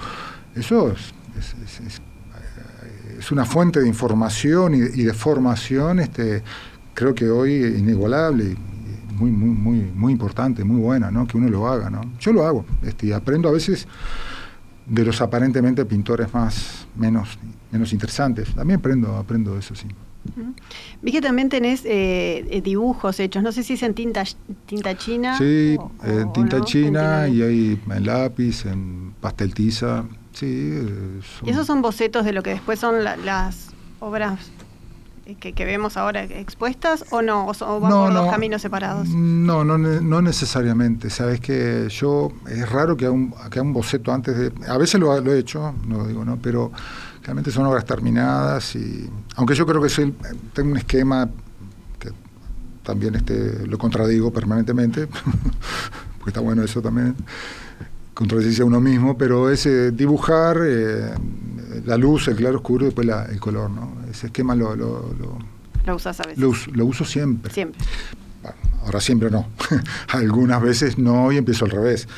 eso 0.56 0.92
es, 0.92 1.14
es- 1.38 1.80
es- 1.86 2.02
es- 3.20 3.32
una 3.32 3.46
fuente 3.46 3.80
de 3.82 3.88
información 3.88 4.74
y, 4.76 4.78
y 4.80 5.04
de 5.04 5.14
formación, 5.14 6.00
este, 6.00 6.42
creo 6.94 7.14
que 7.14 7.30
hoy 7.30 7.54
inigualable 7.78 8.44
y, 8.46 8.58
muy, 9.14 9.32
muy, 9.32 9.50
muy, 9.50 9.92
muy 9.94 10.12
importante, 10.14 10.64
muy 10.64 10.80
buena, 10.80 11.12
¿no? 11.12 11.28
Que 11.28 11.38
uno 11.38 11.50
lo 11.50 11.68
haga, 11.68 11.90
¿no? 11.90 12.02
Yo 12.20 12.32
lo 12.32 12.46
hago, 12.46 12.66
este, 12.84 13.08
y 13.08 13.12
aprendo 13.12 13.50
a 13.50 13.52
veces 13.52 13.86
de 14.86 15.04
los 15.06 15.22
aparentemente 15.22 15.86
pintores 15.86 16.34
más 16.34 16.88
menos 16.96 17.38
menos 17.72 17.94
interesantes. 17.94 18.56
También 18.56 18.80
aprendo 18.80 19.16
aprendo 19.18 19.58
eso 19.58 19.76
sí. 19.76 19.86
Vi 21.02 21.12
que 21.12 21.22
también 21.22 21.50
tenés 21.50 21.86
eh, 21.86 22.46
eh, 22.50 22.62
dibujos 22.62 23.20
hechos, 23.20 23.44
no 23.44 23.52
sé 23.52 23.64
si 23.64 23.74
es 23.74 23.84
en 23.84 23.94
tinta, 23.94 24.24
tinta 24.66 24.98
china. 24.98 25.38
Sí, 25.38 25.76
o- 25.80 25.92
eh, 26.04 26.24
o 26.26 26.32
tinta 26.32 26.58
no, 26.58 26.66
china 26.66 27.28
en 27.28 27.34
y 27.36 27.42
hay 27.44 27.82
en 27.92 28.06
lápiz, 28.06 28.66
en 28.66 29.14
pastel 29.22 29.54
tiza. 29.54 30.04
Sí, 30.34 30.46
eh, 30.74 31.20
son- 31.40 31.48
Y 31.48 31.52
esos 31.52 31.66
son 31.68 31.82
bocetos 31.82 32.24
de 32.26 32.34
lo 32.34 32.44
que 32.44 32.52
después 32.52 32.80
son 32.80 33.04
la- 33.04 33.18
las 33.18 33.70
obras 34.00 34.52
eh, 35.26 35.36
que, 35.40 35.54
que 35.54 35.66
vemos 35.66 35.98
ahora 35.98 36.24
expuestas 36.24 37.06
o 37.12 37.22
no, 37.22 37.46
o, 37.48 37.52
o 37.52 37.80
van 37.80 37.92
por 37.92 38.14
dos 38.14 38.32
caminos 38.32 38.62
separados. 38.62 39.10
No, 39.10 39.64
no, 39.64 39.78
no 39.78 40.22
necesariamente. 40.22 41.10
Sabes 41.10 41.40
que 41.40 41.88
yo 41.90 42.32
es 42.48 42.70
raro 42.70 42.96
que 42.98 43.06
haga 43.06 43.14
un, 43.14 43.32
que 43.32 43.38
haga 43.60 43.62
un 43.62 43.74
boceto 43.74 44.12
antes 44.14 44.38
de. 44.38 44.52
A 44.68 44.78
veces 44.78 45.00
lo, 45.00 45.20
lo 45.22 45.34
he 45.34 45.40
hecho, 45.40 45.74
no 45.88 46.06
digo 46.08 46.24
no, 46.26 46.38
pero 46.38 46.72
realmente 47.24 47.52
son 47.52 47.66
obras 47.68 47.86
terminadas 47.86 48.76
y 48.76 49.08
aunque 49.36 49.54
yo 49.54 49.66
creo 49.68 49.82
que 49.82 49.90
soy, 49.90 50.16
tengo 50.54 50.72
un 50.72 50.78
esquema 50.78 51.30
que 52.00 52.10
también 52.84 53.14
este 53.16 53.68
lo 53.68 53.78
contradigo 53.78 54.32
permanentemente, 54.34 55.08
porque 56.18 56.30
está 56.30 56.40
bueno 56.40 56.64
eso 56.64 56.82
también 56.82 57.16
contradecirse 58.20 58.62
a 58.64 58.66
uno 58.66 58.82
mismo, 58.82 59.18
pero 59.18 59.50
es 59.50 59.66
eh, 59.66 59.92
dibujar 59.92 60.58
eh, 60.62 61.10
la 61.86 61.96
luz, 61.96 62.28
el 62.28 62.36
claro 62.36 62.58
oscuro 62.58 62.84
y 62.84 62.88
después 62.88 63.08
la- 63.08 63.24
el 63.26 63.40
color, 63.40 63.70
¿no? 63.72 63.94
Ese 64.12 64.28
esquema 64.28 64.56
lo, 64.56 64.76
lo- 64.76 65.14
lo- 65.18 65.38
Lo 65.86 65.86
Lo 65.86 65.96
usas 65.96 66.20
a 66.20 66.24
veces. 66.24 66.38
Lo, 66.38 66.50
uso- 66.50 66.70
lo 66.74 66.86
uso 66.86 67.06
siempre. 67.06 67.54
Siempre. 67.54 67.80
Bueno, 68.44 68.58
ahora 68.84 69.00
siempre 69.00 69.32
no. 69.32 69.48
Algunas 70.10 70.62
veces 70.62 70.98
no 70.98 71.32
y 71.32 71.38
empiezo 71.38 71.64
al 71.64 71.72
revés. 71.72 72.10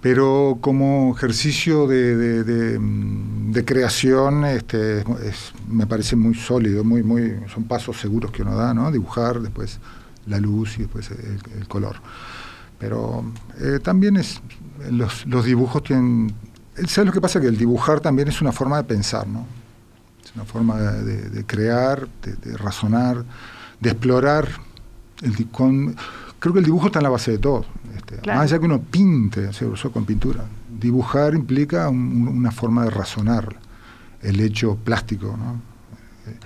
Pero 0.00 0.56
como 0.62 1.14
ejercicio 1.14 1.86
de, 1.86 2.16
de- 2.16 2.44
de, 2.44 2.78
de 2.80 3.64
creación, 3.66 4.46
este, 4.46 5.00
es- 5.00 5.52
me 5.68 5.86
parece 5.86 6.16
muy 6.16 6.34
sólido, 6.34 6.82
muy, 6.82 7.02
muy, 7.02 7.34
son 7.52 7.64
pasos 7.64 8.00
seguros 8.00 8.30
que 8.32 8.40
uno 8.40 8.56
da, 8.56 8.72
¿no? 8.72 8.90
Dibujar, 8.90 9.40
después 9.42 9.78
la 10.26 10.38
luz 10.40 10.78
y 10.78 10.82
después 10.82 11.10
el, 11.10 11.40
el 11.60 11.68
color. 11.68 11.96
Pero 12.78 13.24
eh, 13.60 13.78
también 13.82 14.16
es, 14.16 14.40
los, 14.90 15.26
los 15.26 15.44
dibujos 15.44 15.82
tienen... 15.82 16.32
¿Sabes 16.86 17.06
lo 17.06 17.12
que 17.12 17.20
pasa? 17.20 17.40
Que 17.40 17.46
el 17.48 17.56
dibujar 17.58 18.00
también 18.00 18.28
es 18.28 18.40
una 18.40 18.52
forma 18.52 18.78
de 18.78 18.84
pensar, 18.84 19.26
¿no? 19.26 19.46
Es 20.24 20.34
una 20.34 20.44
forma 20.44 20.80
de, 20.80 21.44
crear, 21.44 22.08
de, 22.22 22.34
de 22.36 22.56
razonar, 22.56 23.24
de 23.80 23.90
explorar. 23.90 24.48
El 25.20 25.48
con- 25.50 25.94
creo 26.38 26.52
que 26.54 26.60
el 26.60 26.64
dibujo 26.64 26.86
está 26.86 26.98
en 27.00 27.02
la 27.04 27.10
base 27.10 27.32
de 27.32 27.38
todo. 27.38 27.66
este, 27.96 28.16
Claro. 28.16 28.38
Más 28.40 28.50
allá 28.50 28.58
que 28.58 28.64
uno 28.64 28.80
pinte, 28.80 29.52
se 29.52 29.66
usó 29.66 29.92
con 29.92 30.04
pintura. 30.06 30.44
Dibujar 30.80 31.34
implica 31.34 31.88
un- 31.88 32.26
una 32.28 32.50
forma 32.50 32.84
de 32.84 32.90
razonar 32.90 33.54
el 34.22 34.40
hecho 34.40 34.76
plástico. 34.76 35.36
¿no? 35.36 35.60
Eh, 36.26 36.36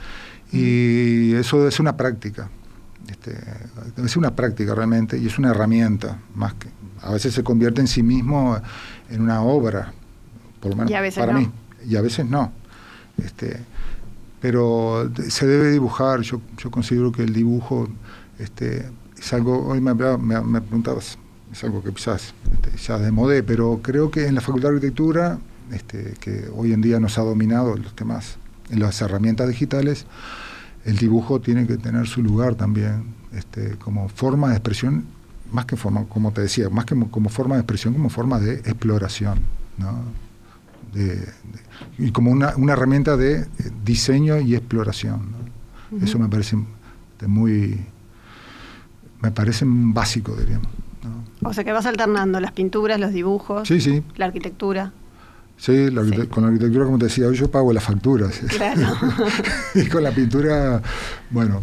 Y 0.52 1.34
eso 1.34 1.70
ser 1.70 1.82
una 1.82 1.96
práctica. 1.96 2.48
Este, 3.08 3.34
ser 4.08 4.18
una 4.18 4.34
práctica 4.34 4.74
realmente 4.74 5.16
y 5.18 5.26
es 5.26 5.38
una 5.38 5.50
herramienta. 5.50 6.18
más 6.34 6.54
que 6.54 6.68
A 7.02 7.12
veces 7.12 7.34
se 7.34 7.42
convierte 7.44 7.80
en 7.80 7.86
sí 7.86 8.02
mismo 8.02 8.60
en 9.10 9.22
una 9.22 9.42
obra, 9.42 9.92
por 10.60 10.70
lo 10.70 10.76
menos 10.76 10.90
Y 10.90 10.94
a 10.94 11.00
veces 11.00 11.18
para 11.20 11.32
no. 11.32 11.40
mí. 11.40 11.50
Y 11.88 11.96
a 11.96 12.00
veces 12.02 12.26
no. 12.26 12.52
Este, 13.22 13.60
pero 14.40 15.10
se 15.28 15.46
debe 15.46 15.70
dibujar. 15.70 16.20
Yo, 16.22 16.40
yo 16.58 16.70
considero 16.70 17.12
que 17.12 17.22
el 17.22 17.32
dibujo 17.32 17.88
este, 18.38 18.88
es 19.18 19.32
algo, 19.32 19.66
hoy 19.66 19.80
me, 19.80 19.90
hablaba- 19.92 20.18
me, 20.18 20.40
me 20.42 20.60
preguntabas, 20.60 21.16
es 21.52 21.64
algo 21.64 21.82
que 21.82 21.92
quizás 21.92 22.34
este, 22.52 22.76
ya 22.76 22.98
demodé, 22.98 23.42
pero 23.42 23.80
creo 23.82 24.10
que 24.10 24.26
en 24.26 24.34
la 24.34 24.40
Facultad 24.40 24.70
de 24.70 24.74
Arquitectura, 24.76 25.38
este, 25.72 26.14
que 26.20 26.48
hoy 26.54 26.72
en 26.72 26.82
día 26.82 27.00
nos 27.00 27.18
ha 27.18 27.22
dominado 27.22 27.76
los 27.76 27.94
temas, 27.94 28.36
en 28.68 28.80
las 28.80 29.00
herramientas 29.00 29.48
digitales, 29.48 30.06
el 30.86 30.96
dibujo 30.96 31.40
tiene 31.40 31.66
que 31.66 31.76
tener 31.76 32.06
su 32.06 32.22
lugar 32.22 32.54
también, 32.54 33.14
este, 33.32 33.76
como 33.76 34.08
forma 34.08 34.48
de 34.50 34.54
expresión, 34.54 35.04
más 35.52 35.64
que 35.66 35.76
forma, 35.76 36.04
como 36.04 36.32
te 36.32 36.40
decía, 36.40 36.68
más 36.70 36.84
que 36.86 36.94
mo- 36.94 37.10
como 37.10 37.28
forma 37.28 37.56
de 37.56 37.60
expresión, 37.62 37.92
como 37.94 38.08
forma 38.08 38.38
de 38.40 38.54
exploración, 38.54 39.38
¿no? 39.78 39.92
De- 40.92 41.16
de- 41.16 41.30
y 41.98 42.10
como 42.12 42.30
una, 42.30 42.54
una 42.56 42.72
herramienta 42.72 43.16
de 43.16 43.40
eh, 43.40 43.46
diseño 43.84 44.40
y 44.40 44.54
exploración. 44.54 45.20
¿no? 45.92 46.04
Eso 46.04 46.18
me 46.18 46.28
parece 46.28 46.56
de 47.20 47.26
muy, 47.28 47.80
me 49.20 49.30
parece 49.30 49.64
básico, 49.68 50.34
diríamos. 50.34 50.68
¿no? 51.42 51.48
O 51.48 51.52
sea 51.52 51.64
que 51.64 51.72
vas 51.72 51.86
alternando 51.86 52.40
las 52.40 52.52
pinturas, 52.52 52.98
los 52.98 53.12
dibujos, 53.12 53.68
Sí, 53.68 53.80
sí, 53.80 54.02
la 54.16 54.26
arquitectura. 54.26 54.92
Sí, 55.56 55.90
la 55.90 56.04
Sí. 56.04 56.26
con 56.28 56.42
la 56.44 56.48
arquitectura, 56.50 56.84
como 56.84 56.98
te 56.98 57.06
decía, 57.06 57.26
hoy 57.26 57.36
yo 57.36 57.50
pago 57.50 57.72
las 57.72 57.84
facturas. 57.84 58.40
Claro. 58.48 58.96
y 59.74 59.86
con 59.86 60.02
la 60.02 60.10
pintura, 60.12 60.82
bueno, 61.30 61.62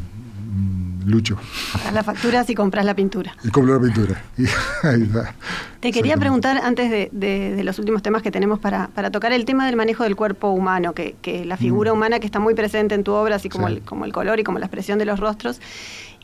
lucho. 1.06 1.38
Pagas 1.74 1.94
las 1.94 2.06
facturas 2.06 2.50
y 2.50 2.56
compras 2.56 2.86
la 2.86 2.96
pintura. 2.96 3.36
Y 3.44 3.50
compro 3.50 3.76
la 3.80 3.82
pintura. 3.82 4.22
Y 4.38 4.46
ahí 4.88 5.02
está. 5.04 5.36
Te 5.80 5.92
quería 5.92 6.16
preguntar, 6.18 6.58
antes 6.64 6.90
de, 6.90 7.10
de- 7.12 7.56
de 7.56 7.64
los 7.64 7.78
últimos 7.80 8.02
temas 8.02 8.22
que 8.22 8.32
tenemos 8.32 8.60
para, 8.60 8.88
para 8.90 9.12
tocar, 9.12 9.32
el 9.34 9.46
tema 9.46 9.66
del 9.66 9.76
manejo 9.76 10.04
del 10.04 10.16
cuerpo 10.16 10.50
humano, 10.50 10.94
que, 10.94 11.16
que 11.22 11.46
la 11.46 11.58
figura 11.58 11.92
Mm. 11.92 11.96
humana 11.98 12.20
que 12.20 12.26
está 12.26 12.40
muy 12.40 12.54
presente 12.56 12.96
en 12.96 13.04
tu 13.04 13.12
obra, 13.14 13.36
así 13.36 13.50
como, 13.50 13.68
Sí. 13.68 13.74
el, 13.76 13.82
como 13.82 14.06
el 14.06 14.14
color 14.14 14.40
y 14.40 14.44
como 14.44 14.60
la 14.60 14.66
expresión 14.66 14.98
de 15.00 15.06
los 15.06 15.20
rostros. 15.20 15.60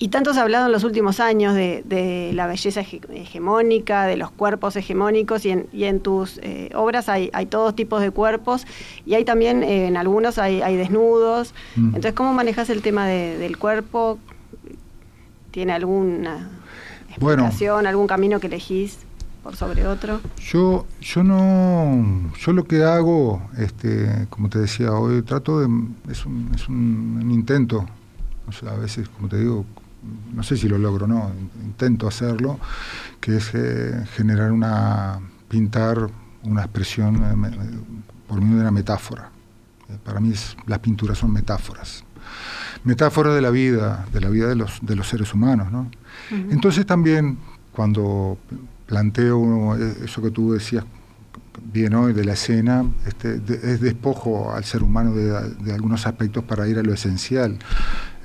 Y 0.02 0.08
tanto 0.08 0.34
se 0.34 0.40
ha 0.40 0.44
hablado 0.44 0.68
en 0.68 0.72
los 0.72 0.86
últimos 0.86 1.20
años 1.20 1.54
de, 1.56 1.84
de 1.86 2.32
la 2.34 2.48
belleza 2.48 2.80
hege- 2.82 3.02
hegemónica, 3.14 4.06
de 4.06 4.16
los 4.16 4.32
cuerpos 4.32 4.78
hegemónicos, 4.78 5.46
y 5.46 5.50
en, 5.50 5.68
y 5.74 5.84
en 5.84 6.00
tus 6.00 6.38
eh, 6.42 6.70
obras 6.74 7.10
hay, 7.10 7.30
hay 7.34 7.46
todos 7.48 7.76
tipos 7.76 8.00
de 8.02 8.12
cuerpos, 8.12 8.66
y 9.06 9.16
hay 9.16 9.26
también, 9.26 9.62
eh, 9.62 9.88
en 9.88 9.98
algunos 9.98 10.38
hay, 10.38 10.62
hay 10.62 10.78
desnudos. 10.78 11.54
Mm. 11.76 11.88
Entonces, 11.88 12.14
¿cómo 12.14 12.32
manejas 12.34 12.70
el 12.70 12.82
tema 12.82 13.06
de- 13.08 13.38
del 13.38 13.58
cuerpo? 13.58 14.20
¿Tiene 15.52 15.74
alguna 15.74 16.50
Bueno. 17.20 17.44
explicación, 17.44 17.88
algún 17.88 18.08
camino 18.08 18.40
que 18.40 18.48
elegís 18.48 19.00
por 19.44 19.56
sobre 19.56 19.88
otro? 19.88 20.22
Yo, 20.52 20.86
yo 21.02 21.24
no, 21.24 22.32
yo 22.40 22.54
lo 22.54 22.66
que 22.66 22.84
hago, 22.84 23.42
este, 23.58 24.28
como 24.30 24.50
te 24.50 24.60
decía 24.60 24.92
hoy, 24.94 25.22
trato 25.24 25.60
de, 25.60 25.68
es 26.12 26.26
un, 26.26 26.52
es 26.54 26.68
un, 26.70 27.20
un 27.24 27.32
intento, 27.32 27.86
o 28.48 28.52
sea, 28.52 28.72
a 28.72 28.76
veces, 28.76 29.10
como 29.10 29.28
te 29.28 29.38
digo, 29.38 29.66
no 30.34 30.44
sé 30.44 30.56
si 30.56 30.68
lo 30.70 30.78
logro 30.78 31.06
o 31.06 31.08
no, 31.08 31.32
intento 31.64 32.08
hacerlo, 32.08 32.60
que 33.20 33.38
es 33.38 33.50
eh, 33.54 34.06
generar 34.16 34.52
una, 34.52 35.20
pintar 35.48 36.10
una 36.44 36.62
expresión 36.62 37.16
eh, 37.16 37.80
por 38.28 38.40
medio 38.42 38.56
de 38.58 38.62
una 38.62 38.72
metáfora. 38.72 39.30
Eh, 39.90 39.98
Para 40.04 40.20
mí 40.20 40.32
es- 40.32 40.56
las 40.68 40.80
pinturas 40.80 41.18
son 41.18 41.34
metáforas. 41.34 42.04
Metáforas 42.84 43.36
de 43.36 43.42
la 43.42 43.50
vida, 43.50 44.06
de 44.14 44.22
la 44.22 44.30
vida 44.30 44.48
de 44.48 44.56
los, 44.56 44.80
de 44.82 44.96
los 44.96 45.08
seres 45.08 45.34
humanos, 45.34 45.72
¿no? 45.72 45.90
Entonces 46.32 46.86
también 46.86 47.38
cuando 47.72 48.38
planteo 48.86 49.76
eh, 49.78 49.94
eso 50.06 50.22
que 50.22 50.32
tú 50.32 50.54
decías 50.54 50.86
bien 51.74 51.94
hoy 51.94 52.14
de 52.14 52.24
la 52.26 52.34
escena, 52.34 52.86
este, 53.06 53.40
de- 53.40 53.74
es 53.74 53.82
despojo 53.82 54.54
al 54.54 54.64
ser 54.64 54.82
humano 54.82 55.14
de, 55.14 55.50
de 55.64 55.74
algunos 55.74 56.08
aspectos 56.08 56.44
para 56.44 56.68
ir 56.68 56.80
a 56.80 56.84
lo 56.84 56.94
esencial. 56.94 57.58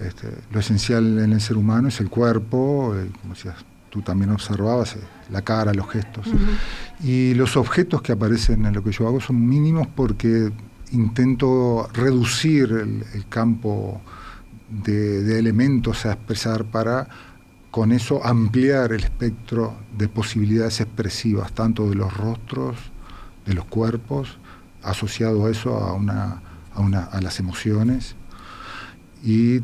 Este, 0.00 0.28
lo 0.52 0.60
esencial 0.60 1.18
en 1.18 1.32
el 1.32 1.40
ser 1.40 1.56
humano 1.56 1.88
es 1.88 2.00
el 2.00 2.08
cuerpo, 2.10 2.94
eh, 2.96 3.10
como 3.20 3.34
decías, 3.34 3.56
tú 3.90 4.02
también 4.02 4.30
observabas, 4.30 4.96
eh, 4.96 5.00
la 5.30 5.42
cara, 5.42 5.72
los 5.74 5.88
gestos. 5.90 6.26
Y 7.02 7.34
los 7.34 7.56
objetos 7.56 8.02
que 8.02 8.12
aparecen 8.12 8.64
en 8.66 8.72
lo 8.74 8.82
que 8.82 8.92
yo 8.92 9.06
hago 9.06 9.20
son 9.20 9.46
mínimos 9.46 9.86
porque 9.94 10.52
intento 10.94 11.88
reducir 11.92 12.72
el, 12.72 13.26
campo 13.28 14.00
de, 14.70 15.22
de 15.22 15.38
elementos 15.38 16.06
a 16.06 16.12
expresar 16.12 16.64
para 16.64 17.08
con 17.74 17.90
eso 17.90 18.24
ampliar 18.24 18.92
el 18.92 19.02
espectro 19.02 19.74
de 19.98 20.06
posibilidades 20.06 20.80
expresivas, 20.80 21.52
tanto 21.52 21.90
de 21.90 21.96
los 21.96 22.16
rostros, 22.16 22.76
de 23.46 23.54
los 23.54 23.64
cuerpos, 23.64 24.38
asociado 24.84 25.46
a 25.46 25.50
eso 25.50 25.76
a, 25.76 25.92
una, 25.92 26.40
a, 26.72 26.80
una, 26.80 27.02
a 27.02 27.20
las 27.20 27.40
emociones, 27.40 28.14
y 29.24 29.60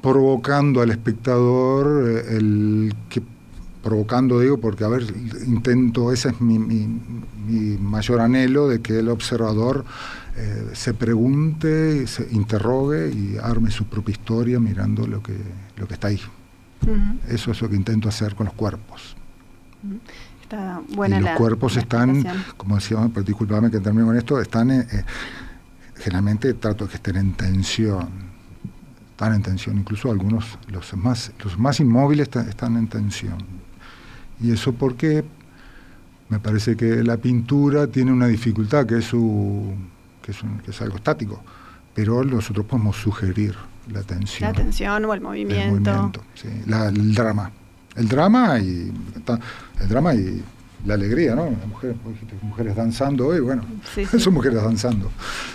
provocando 0.00 0.80
al 0.80 0.92
espectador 0.92 2.08
eh, 2.08 2.36
el 2.38 2.94
que 3.10 3.22
provocando 3.82 4.38
digo 4.40 4.58
porque 4.58 4.84
a 4.84 4.88
ver 4.88 5.02
intento 5.46 6.12
ese 6.12 6.28
es 6.30 6.40
mi, 6.40 6.58
mi, 6.58 6.86
mi 7.46 7.76
mayor 7.78 8.20
anhelo 8.20 8.68
de 8.68 8.80
que 8.80 9.00
el 9.00 9.08
observador 9.08 9.84
eh, 10.36 10.70
se 10.72 10.94
pregunte 10.94 12.06
se 12.06 12.28
interrogue 12.32 13.10
y 13.10 13.36
arme 13.42 13.70
su 13.70 13.84
propia 13.86 14.12
historia 14.12 14.60
mirando 14.60 15.06
lo 15.06 15.22
que 15.22 15.36
lo 15.76 15.86
que 15.88 15.94
está 15.94 16.08
ahí. 16.08 16.20
Eso 17.28 17.52
es 17.52 17.60
lo 17.62 17.68
que 17.68 17.76
intento 17.76 18.08
hacer 18.08 18.34
con 18.34 18.46
los 18.46 18.54
cuerpos. 18.54 19.14
Está 20.42 20.80
buena 20.94 21.16
y 21.16 21.20
los 21.20 21.30
la- 21.30 21.36
cuerpos 21.36 21.74
la 21.76 21.82
están 21.82 22.22
como 22.56 22.76
decíamos 22.76 23.10
pues, 23.12 23.26
disculpame 23.26 23.70
que 23.70 23.80
termine 23.80 24.04
con 24.06 24.16
esto 24.16 24.40
están 24.40 24.70
eh, 24.70 24.86
eh, 24.92 25.04
generalmente 25.96 26.54
trato 26.54 26.84
de 26.84 26.90
que 26.90 26.96
estén 26.96 27.16
en 27.16 27.32
tensión 27.32 28.08
están 29.10 29.34
en 29.34 29.42
tensión 29.42 29.78
incluso 29.78 30.10
algunos 30.10 30.58
los 30.68 30.94
más 30.96 31.32
los 31.42 31.58
más 31.58 31.80
inmóviles 31.80 32.28
están 32.48 32.76
en 32.76 32.86
tensión 32.88 33.38
y 34.42 34.50
eso 34.52 34.72
porque 34.72 35.24
me 36.28 36.38
parece 36.38 36.76
que 36.76 37.02
la 37.04 37.16
pintura 37.16 37.86
tiene 37.86 38.12
una 38.12 38.26
dificultad 38.26 38.86
que 38.86 38.98
es 38.98 39.04
su 39.06 39.72
que 40.22 40.30
es, 40.32 40.42
un- 40.42 40.58
que 40.58 40.70
es 40.70 40.80
algo 40.82 40.96
estático 40.96 41.42
pero 41.94 42.24
nosotros 42.24 42.64
podemos 42.66 42.96
sugerir 42.96 43.54
la 43.92 44.02
tensión 44.02 44.50
La 44.50 44.56
tensión 44.56 45.04
o 45.04 45.12
el 45.12 45.18
el 45.18 45.24
movimiento. 45.24 45.90
movimiento, 45.92 46.22
sí, 46.34 46.48
la- 46.66 46.88
el 46.88 47.14
drama. 47.14 47.50
El 47.96 48.08
drama 48.08 48.58
y 48.60 48.90
el 49.80 49.88
drama 49.88 50.14
y 50.14 50.42
la 50.84 50.94
alegría, 50.94 51.34
¿no? 51.36 51.44
Las 51.46 51.66
mujeres, 51.68 51.96
mujeres 52.42 52.74
danzando 52.76 53.28
hoy, 53.28 53.40
bueno, 53.40 53.62
Sí, 53.94 54.04
sí. 54.10 54.18
son 54.20 54.34
mujeres 54.34 54.62
danzando. 54.62 55.10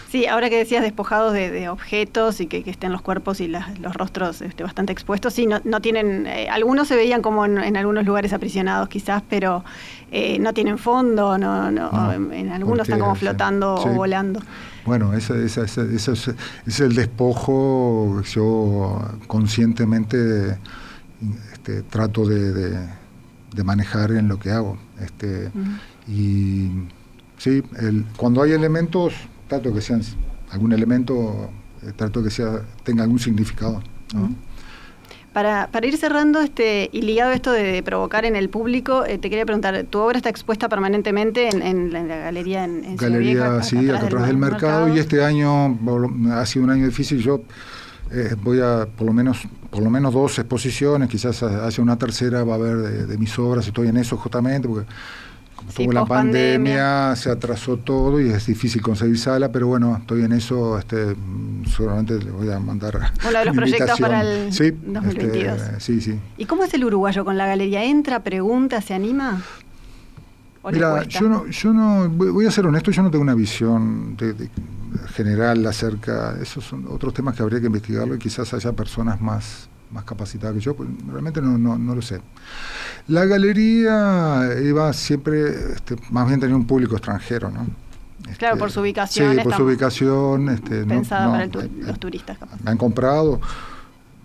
Sí, 0.09 0.25
ahora 0.25 0.49
que 0.49 0.57
decías 0.57 0.81
despojados 0.83 1.33
de, 1.33 1.51
de 1.51 1.67
objetos 1.67 2.39
y 2.39 2.47
que, 2.47 2.63
que 2.63 2.71
estén 2.71 2.93
los 2.93 3.01
cuerpos 3.01 3.41
y 3.41 3.47
las- 3.49 3.77
los 3.79 3.93
rostros 3.93 4.41
este, 4.41 4.63
bastante 4.63 4.93
expuestos, 4.93 5.33
sí, 5.33 5.45
no, 5.45 5.59
no 5.65 5.81
tienen, 5.81 6.25
eh, 6.27 6.47
algunos 6.49 6.87
se 6.87 6.95
veían 6.95 7.21
como 7.21 7.43
en, 7.45 7.57
en 7.57 7.75
algunos 7.75 8.05
lugares 8.05 8.31
aprisionados 8.31 8.87
quizás, 8.87 9.21
pero 9.29 9.65
eh, 10.11 10.39
no 10.39 10.53
tienen 10.53 10.77
fondo, 10.77 11.37
no, 11.37 11.69
no, 11.71 11.91
No, 11.91 12.13
en, 12.13 12.31
en 12.33 12.51
algunos 12.53 12.87
están 12.87 12.99
como 13.01 13.15
flotando 13.15 13.77
sí. 13.83 13.89
o 13.89 13.93
volando. 13.93 14.39
Bueno, 14.85 15.13
ese, 15.13 15.43
ese- 15.43 15.63
ese- 15.63 15.93
ese 15.93 16.11
es, 16.13 16.31
es 16.65 16.79
el 16.79 16.95
despojo 16.95 18.21
que 18.23 18.29
yo 18.29 19.01
conscientemente 19.27 20.57
este, 21.51 21.81
trato 21.83 22.25
de, 22.25 22.53
de- 22.53 22.87
de 23.53 23.63
manejar 23.63 24.11
en 24.11 24.27
lo 24.27 24.39
que 24.39 24.51
hago. 24.51 24.77
Este, 25.01 25.51
Y 26.07 26.69
sí, 27.37 27.61
el- 27.79 28.05
cuando 28.15 28.41
hay 28.41 28.51
elementos, 28.53 29.13
trato 29.49 29.73
que 29.73 29.81
sean 29.81 30.01
algún 30.51 30.71
elemento, 30.71 31.49
eh, 31.83 31.91
trato 31.95 32.23
que 32.23 32.29
sea, 32.29 32.61
tenga 32.83 33.03
algún 33.03 33.19
significado. 33.19 33.81
¿no? 34.13 34.33
Para, 35.33 35.67
para, 35.67 35.85
ir 35.85 35.97
cerrando 35.97 36.39
este, 36.39 36.89
y 36.91 37.01
ligado 37.01 37.31
a 37.31 37.35
esto 37.35 37.51
de, 37.51 37.83
provocar 37.83 38.25
en 38.25 38.35
el 38.35 38.49
público, 38.49 39.05
eh, 39.05 39.17
te 39.19 39.29
quería 39.29 39.45
preguntar, 39.45 39.85
tu 39.89 39.99
obra 39.99 40.17
está 40.17 40.29
expuesta 40.29 40.67
permanentemente 40.67 41.49
en, 41.49 41.61
en, 41.61 41.93
la 41.93 42.03
galería 42.05 42.63
en, 42.63 42.83
en 42.83 42.95
Galería, 42.95 43.61
sí, 43.61 43.89
atrás, 43.89 44.09
del, 44.09 44.27
del 44.27 44.37
mercado, 44.37 44.87
y 44.95 44.97
este 44.97 45.23
año 45.23 45.77
ha 46.31 46.45
sido 46.45 46.65
un 46.65 46.71
año 46.71 46.85
difícil. 46.85 47.19
Yo 47.19 47.43
eh, 48.11 48.35
voy 48.41 48.61
a 48.61 48.87
por 48.87 49.05
lo 49.05 49.13
menos 49.13 49.45
por 49.69 49.83
lo 49.83 49.89
menos 49.89 50.13
dos 50.13 50.39
exposiciones, 50.39 51.09
quizás 51.09 51.43
hacia 51.43 51.83
una 51.83 51.97
tercera 51.97 52.43
va 52.43 52.53
a 52.53 52.55
haber 52.55 52.77
de, 52.77 53.17
mis 53.17 53.37
obras, 53.39 53.67
estoy 53.67 53.87
en 53.87 53.97
eso 53.97 54.17
justamente, 54.17 54.67
porque 54.67 54.87
como 55.55 55.71
tuvo 55.71 55.91
la 55.91 56.05
pandemia, 56.05 57.15
se 57.15 57.31
atrasó 57.31 57.77
todo 57.77 58.21
y 58.21 58.29
es 58.29 58.45
difícil 58.45 58.81
conseguir 58.81 59.17
sala, 59.17 59.51
pero 59.51 59.67
bueno, 59.67 59.97
estoy 59.99 60.23
en 60.23 60.33
eso, 60.33 60.77
este, 60.77 61.15
seguramente 61.75 62.19
le 62.19 62.31
voy 62.31 62.51
a 62.51 62.59
mandar 62.59 63.11
Hola, 63.27 63.39
de 63.39 63.45
los 63.45 63.55
proyectos 63.55 63.99
para 63.99 64.21
el 64.21 64.53
sí, 64.53 64.71
2022. 64.71 65.61
Este, 65.61 65.79
sí, 65.79 66.01
sí. 66.01 66.19
¿Y 66.37 66.45
cómo 66.45 66.63
es 66.63 66.73
el 66.73 66.85
uruguayo 66.85 67.25
con 67.25 67.37
la 67.37 67.47
galería? 67.47 67.83
¿Entra, 67.83 68.23
pregunta, 68.23 68.81
se 68.81 68.93
anima? 68.93 69.41
Mira, 70.71 71.03
yo 71.03 71.29
no, 71.29 71.47
yo 71.47 71.73
no, 71.73 72.09
voy 72.09 72.45
a 72.45 72.51
ser 72.51 72.65
honesto, 72.65 72.91
yo 72.91 73.01
no 73.01 73.09
tengo 73.09 73.23
una 73.23 73.35
visión 73.35 74.17
de 74.17 74.49
general 75.13 75.65
acerca, 75.65 76.37
esos 76.41 76.63
son 76.63 76.85
otros 76.89 77.13
temas 77.13 77.35
que 77.35 77.43
habría 77.43 77.59
que 77.59 77.67
investigarlo 77.67 78.15
y 78.15 78.19
quizás 78.19 78.53
haya 78.53 78.73
personas 78.73 79.21
más, 79.21 79.69
más 79.91 80.03
capacitadas 80.03 80.55
que 80.55 80.61
yo, 80.61 80.75
pues 80.75 80.89
realmente 81.07 81.41
no, 81.41 81.57
no, 81.57 81.77
no 81.77 81.95
lo 81.95 82.01
sé. 82.01 82.21
La 83.07 83.25
galería 83.25 84.49
iba 84.63 84.91
siempre, 84.93 85.73
este, 85.73 85.95
más 86.09 86.27
bien 86.27 86.39
tenía 86.39 86.55
un 86.55 86.67
público 86.67 86.95
extranjero, 86.95 87.49
¿no? 87.49 87.67
claro, 88.37 88.57
por 88.57 88.71
su 88.71 88.81
ubicación. 88.81 89.35
Sí, 89.35 89.41
por 89.41 89.55
su 89.55 89.63
ubicación. 89.63 90.49
Este, 90.49 90.83
pensada 90.83 91.31
para 91.31 91.45
los 91.45 91.99
turistas, 91.99 92.37
capaz. 92.37 92.59
Me 92.61 92.71
han 92.71 92.77
comprado 92.77 93.39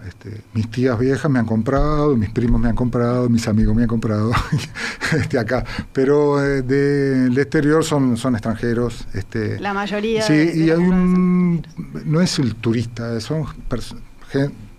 este, 0.07 0.43
mis 0.55 0.71
tías 0.71 0.99
viejas 0.99 1.31
me 1.31 1.39
han 1.39 1.47
comprado, 1.47 2.17
mis 2.17 2.31
primos 2.31 2.61
me 2.61 2.69
han 2.69 2.75
comprado, 2.75 3.29
mis 3.29 3.47
amigos 3.47 3.75
me 3.75 3.83
han 3.83 3.89
comprado 3.89 4.33
este, 5.13 5.39
acá. 5.39 5.65
Pero 5.93 6.45
eh, 6.45 6.63
del 6.63 7.37
exterior 7.39 7.85
son, 7.85 8.17
son 8.17 8.35
extranjeros. 8.35 9.07
Este, 9.15 9.61
La 9.61 9.73
mayoría. 9.73 10.23
Sí, 10.23 10.51
y 10.55 10.71
hay 10.71 10.79
un. 10.79 11.67
No 12.05 12.21
es 12.21 12.39
el 12.39 12.57
turista, 12.57 13.21
son 13.21 13.47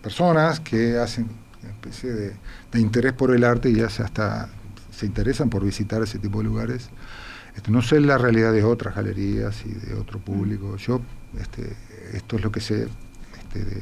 personas 0.01 0.59
que 0.59 0.97
hacen 0.97 1.27
una 1.61 1.71
especie 1.71 2.11
de, 2.11 2.33
interés 2.79 3.13
por 3.13 3.33
el 3.35 3.43
arte 3.43 3.69
y 3.69 3.75
ya 3.75 3.89
se 3.89 4.03
hasta 4.03 4.49
se 4.91 5.05
interesan 5.05 5.49
por 5.49 5.63
visitar 5.63 6.01
ese 6.03 6.19
tipo 6.19 6.39
de 6.39 6.45
lugares. 6.45 6.89
Este, 7.55 7.71
no 7.71 7.81
sé 7.81 7.99
la 7.99 8.17
realidad 8.17 8.51
de 8.51 8.63
otras 8.63 8.95
galerías 8.95 9.63
y 9.65 9.69
de 9.69 9.93
otro 9.95 10.19
público. 10.19 10.75
Yo, 10.77 11.01
este, 11.39 11.75
esto 12.13 12.35
es 12.35 12.43
lo 12.43 12.51
que 12.51 12.61
sé 12.61 12.87
este, 13.37 13.63
de 13.63 13.81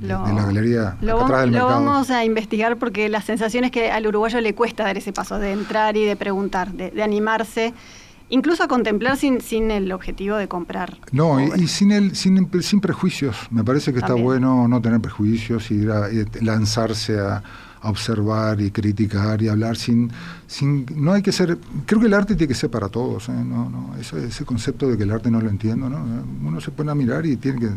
lo, 0.00 0.26
la 0.26 0.44
galería 0.44 0.96
lo, 1.00 1.18
vamos 1.18 2.10
a 2.10 2.24
investigar 2.24 2.76
porque 2.76 3.08
la 3.08 3.22
sensación 3.22 3.64
es 3.64 3.70
que 3.70 3.90
al 3.90 4.06
uruguayo 4.06 4.40
le 4.40 4.54
cuesta 4.54 4.84
dar 4.84 4.96
ese 4.96 5.12
paso 5.12 5.38
de 5.38 5.52
entrar 5.52 5.96
y 5.96 6.04
de 6.04 6.16
preguntar, 6.16 6.72
de, 6.72 7.02
animarse, 7.02 7.74
incluso 8.28 8.64
a 8.64 8.68
contemplar 8.68 9.16
sin, 9.16 9.40
sin 9.40 9.70
el 9.70 9.92
objetivo 9.92 10.36
de 10.36 10.48
comprar. 10.48 10.98
No, 11.12 11.40
y, 11.40 11.66
sin, 11.68 11.92
el, 11.92 12.16
sin, 12.16 12.50
sin 12.62 12.80
prejuicios. 12.80 13.36
Me 13.50 13.62
parece 13.64 13.92
que 13.92 13.98
está 14.00 14.14
bueno 14.14 14.66
no 14.68 14.80
tener 14.80 15.00
prejuicios 15.00 15.70
y, 15.70 15.86
lanzarse 16.40 17.18
a, 17.18 17.42
observar 17.86 18.62
y 18.62 18.70
criticar 18.70 19.42
y 19.42 19.48
hablar 19.48 19.76
sin, 19.76 20.10
sin 20.46 20.86
no 20.96 21.12
hay 21.12 21.20
que 21.20 21.32
ser 21.32 21.58
creo 21.84 22.00
que 22.00 22.06
el 22.06 22.14
arte 22.14 22.34
tiene 22.34 22.48
que 22.48 22.54
ser 22.58 22.70
para 22.70 22.88
todos 22.88 23.28
¿eh? 23.28 23.32
no 23.32 23.68
no 23.68 23.94
ese, 24.00 24.24
ese 24.24 24.46
concepto 24.46 24.88
de 24.88 24.96
que 24.96 25.02
el 25.02 25.10
arte 25.10 25.30
no 25.30 25.38
lo 25.38 25.50
entiendo 25.50 25.90
no 25.90 26.02
uno 26.42 26.62
se 26.62 26.70
pone 26.70 26.90
a 26.90 26.94
mirar 26.94 27.26
y 27.26 27.36
tiene 27.36 27.60
que 27.60 27.68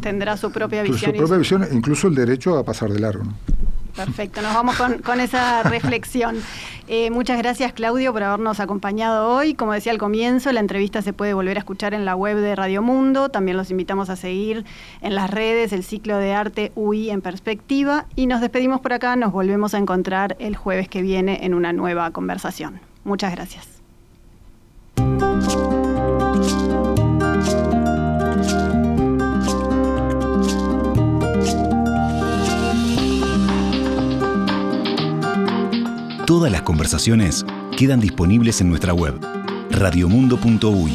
tendrá 0.00 0.36
su 0.36 0.50
propia 0.50 0.82
visión. 0.82 1.12
Su 1.12 1.18
propia 1.18 1.36
visión, 1.38 1.66
incluso 1.72 2.08
el 2.08 2.14
derecho 2.14 2.56
a 2.56 2.64
pasar 2.64 2.90
de 2.90 3.00
largo. 3.00 3.24
Perfecto, 3.96 4.42
nos 4.42 4.52
vamos 4.52 4.76
con, 4.76 5.20
esa 5.20 5.62
reflexión. 5.64 6.36
Eh, 6.86 7.10
muchas 7.10 7.38
gracias 7.38 7.72
Claudio 7.72 8.12
por 8.12 8.22
habernos 8.22 8.60
acompañado 8.60 9.34
hoy. 9.34 9.54
Como 9.54 9.72
decía 9.72 9.90
al 9.90 9.98
comienzo, 9.98 10.52
la 10.52 10.60
entrevista 10.60 11.00
se 11.00 11.14
puede 11.14 11.32
volver 11.32 11.56
a 11.56 11.60
escuchar 11.60 11.94
en 11.94 12.04
la 12.04 12.14
web 12.14 12.36
de 12.36 12.54
Radio 12.54 12.82
Mundo. 12.82 13.30
También 13.30 13.56
los 13.56 13.70
invitamos 13.70 14.10
a 14.10 14.16
seguir 14.16 14.66
en 15.00 15.14
las 15.14 15.30
redes 15.30 15.72
el 15.72 15.82
ciclo 15.82 16.18
de 16.18 16.34
arte 16.34 16.72
UI 16.74 17.08
en 17.10 17.22
perspectiva. 17.22 18.04
Y 18.16 18.26
nos 18.26 18.42
despedimos 18.42 18.80
por 18.80 18.92
acá, 18.92 19.16
nos 19.16 19.32
volvemos 19.32 19.72
a 19.72 19.78
encontrar 19.78 20.36
el 20.40 20.56
jueves 20.56 20.88
que 20.88 21.00
viene 21.00 21.46
en 21.46 21.54
una 21.54 21.72
nueva 21.72 22.10
conversación. 22.10 22.80
Muchas 23.04 23.32
gracias. 23.32 23.66
Todas 36.36 36.52
las 36.52 36.60
conversaciones 36.60 37.46
quedan 37.78 37.98
disponibles 37.98 38.60
en 38.60 38.68
nuestra 38.68 38.92
web 38.92 39.18
radiomundo.uy. 39.70 40.92